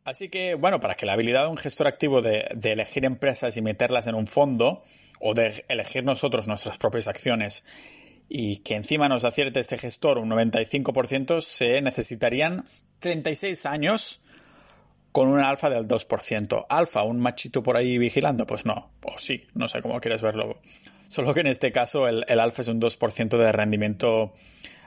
Así 0.05 0.29
que, 0.29 0.55
bueno, 0.55 0.79
para 0.79 0.95
que 0.95 1.05
la 1.05 1.13
habilidad 1.13 1.43
de 1.43 1.49
un 1.49 1.57
gestor 1.57 1.87
activo 1.87 2.21
de, 2.21 2.47
elegir 2.63 3.05
empresas 3.05 3.57
y 3.57 3.61
meterlas 3.61 4.07
en 4.07 4.15
un 4.15 4.27
fondo, 4.27 4.83
o 5.19 5.33
de 5.33 5.65
elegir 5.67 6.03
nosotros 6.03 6.47
nuestras 6.47 6.77
propias 6.77 7.07
acciones, 7.07 7.65
y 8.29 8.57
que 8.57 8.75
encima 8.75 9.09
nos 9.09 9.25
acierte 9.25 9.59
este 9.59 9.77
gestor 9.77 10.17
un 10.17 10.29
95%, 10.29 11.41
se 11.41 11.81
necesitarían 11.81 12.65
36 12.99 13.65
años 13.65 14.21
con 15.11 15.27
un 15.27 15.39
alfa 15.39 15.69
del 15.69 15.87
2%. 15.87 16.65
Alfa, 16.69 17.03
un 17.03 17.19
machito 17.19 17.63
por 17.63 17.75
ahí 17.75 17.97
vigilando, 17.97 18.45
pues 18.45 18.65
no, 18.65 18.91
o 19.03 19.17
sí, 19.17 19.47
no 19.55 19.67
sé 19.67 19.81
cómo 19.81 19.99
quieres 19.99 20.21
verlo. 20.21 20.59
Solo 21.07 21.33
que 21.33 21.39
en 21.39 21.47
este 21.47 21.71
caso 21.71 22.07
el, 22.07 22.23
el 22.27 22.39
alfa 22.39 22.61
es 22.61 22.67
un 22.67 22.79
2% 22.79 23.37
de 23.37 23.51
rendimiento 23.51 24.33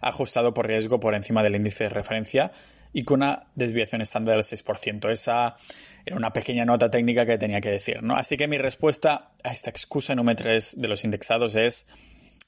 ajustado 0.01 0.55
por 0.55 0.69
riesgo 0.69 1.01
por 1.01 1.15
encima 1.15 1.43
del 1.43 1.57
índice 1.57 1.85
de 1.85 1.91
referencia 1.91 2.53
y 2.93 3.05
con 3.05 3.23
una 3.23 3.47
desviación 3.55 4.01
estándar 4.01 4.37
del 4.37 4.45
6%. 4.45 5.11
Esa 5.11 5.57
era 6.05 6.17
una 6.17 6.33
pequeña 6.33 6.65
nota 6.65 6.91
técnica 6.91 7.27
que 7.27 7.39
tenía 7.39 7.61
que 7.61 7.71
decir, 7.71 8.03
¿no? 8.03 8.17
Así 8.17 8.37
que 8.37 8.49
mi 8.49 8.59
respuesta 8.59 9.33
a 9.43 9.53
esta 9.53 9.71
excusa 9.71 10.15
número 10.15 10.37
3 10.37 10.81
de 10.81 10.89
los 10.89 11.05
indexados 11.05 11.55
es, 11.55 11.87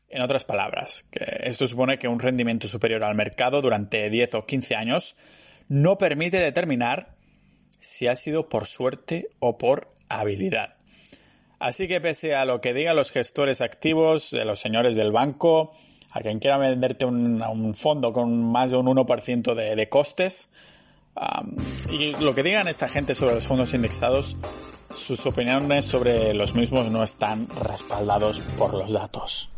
en 0.08 0.22
otras 0.22 0.44
palabras, 0.44 1.04
que 1.10 1.24
esto 1.40 1.66
supone 1.66 1.98
que 1.98 2.08
un 2.08 2.20
rendimiento 2.20 2.68
superior 2.68 3.04
al 3.04 3.14
mercado 3.14 3.62
durante 3.62 4.10
10 4.10 4.34
o 4.34 4.46
15 4.46 4.76
años 4.76 5.16
no 5.68 5.98
permite 5.98 6.38
determinar 6.38 7.14
si 7.80 8.06
ha 8.06 8.16
sido 8.16 8.48
por 8.48 8.66
suerte 8.66 9.24
o 9.40 9.58
por 9.58 9.94
habilidad. 10.08 10.76
Así 11.58 11.88
que 11.88 12.00
pese 12.00 12.34
a 12.34 12.44
lo 12.44 12.60
que 12.60 12.74
digan 12.74 12.96
los 12.96 13.10
gestores 13.10 13.60
activos, 13.60 14.30
de 14.30 14.44
los 14.44 14.58
señores 14.58 14.96
del 14.96 15.12
banco, 15.12 15.74
a 16.14 16.20
quien 16.20 16.38
quiera 16.38 16.58
venderte 16.58 17.04
un, 17.04 17.74
fondo 17.74 18.12
con 18.12 18.42
más 18.50 18.70
de 18.70 18.76
un 18.76 18.86
1% 18.86 19.54
de, 19.54 19.74
de 19.74 19.88
costes, 19.88 20.50
y 21.90 22.12
lo 22.16 22.34
que 22.34 22.42
digan 22.42 22.68
esta 22.68 22.88
gente 22.88 23.14
sobre 23.14 23.34
los 23.34 23.46
fondos 23.46 23.74
indexados, 23.74 24.36
sus 24.94 25.26
opiniones 25.26 25.84
sobre 25.84 26.34
los 26.34 26.54
mismos 26.54 26.90
no 26.90 27.02
están 27.02 27.48
respaldados 27.48 28.40
por 28.56 28.74
los 28.74 28.92
datos. 28.92 29.50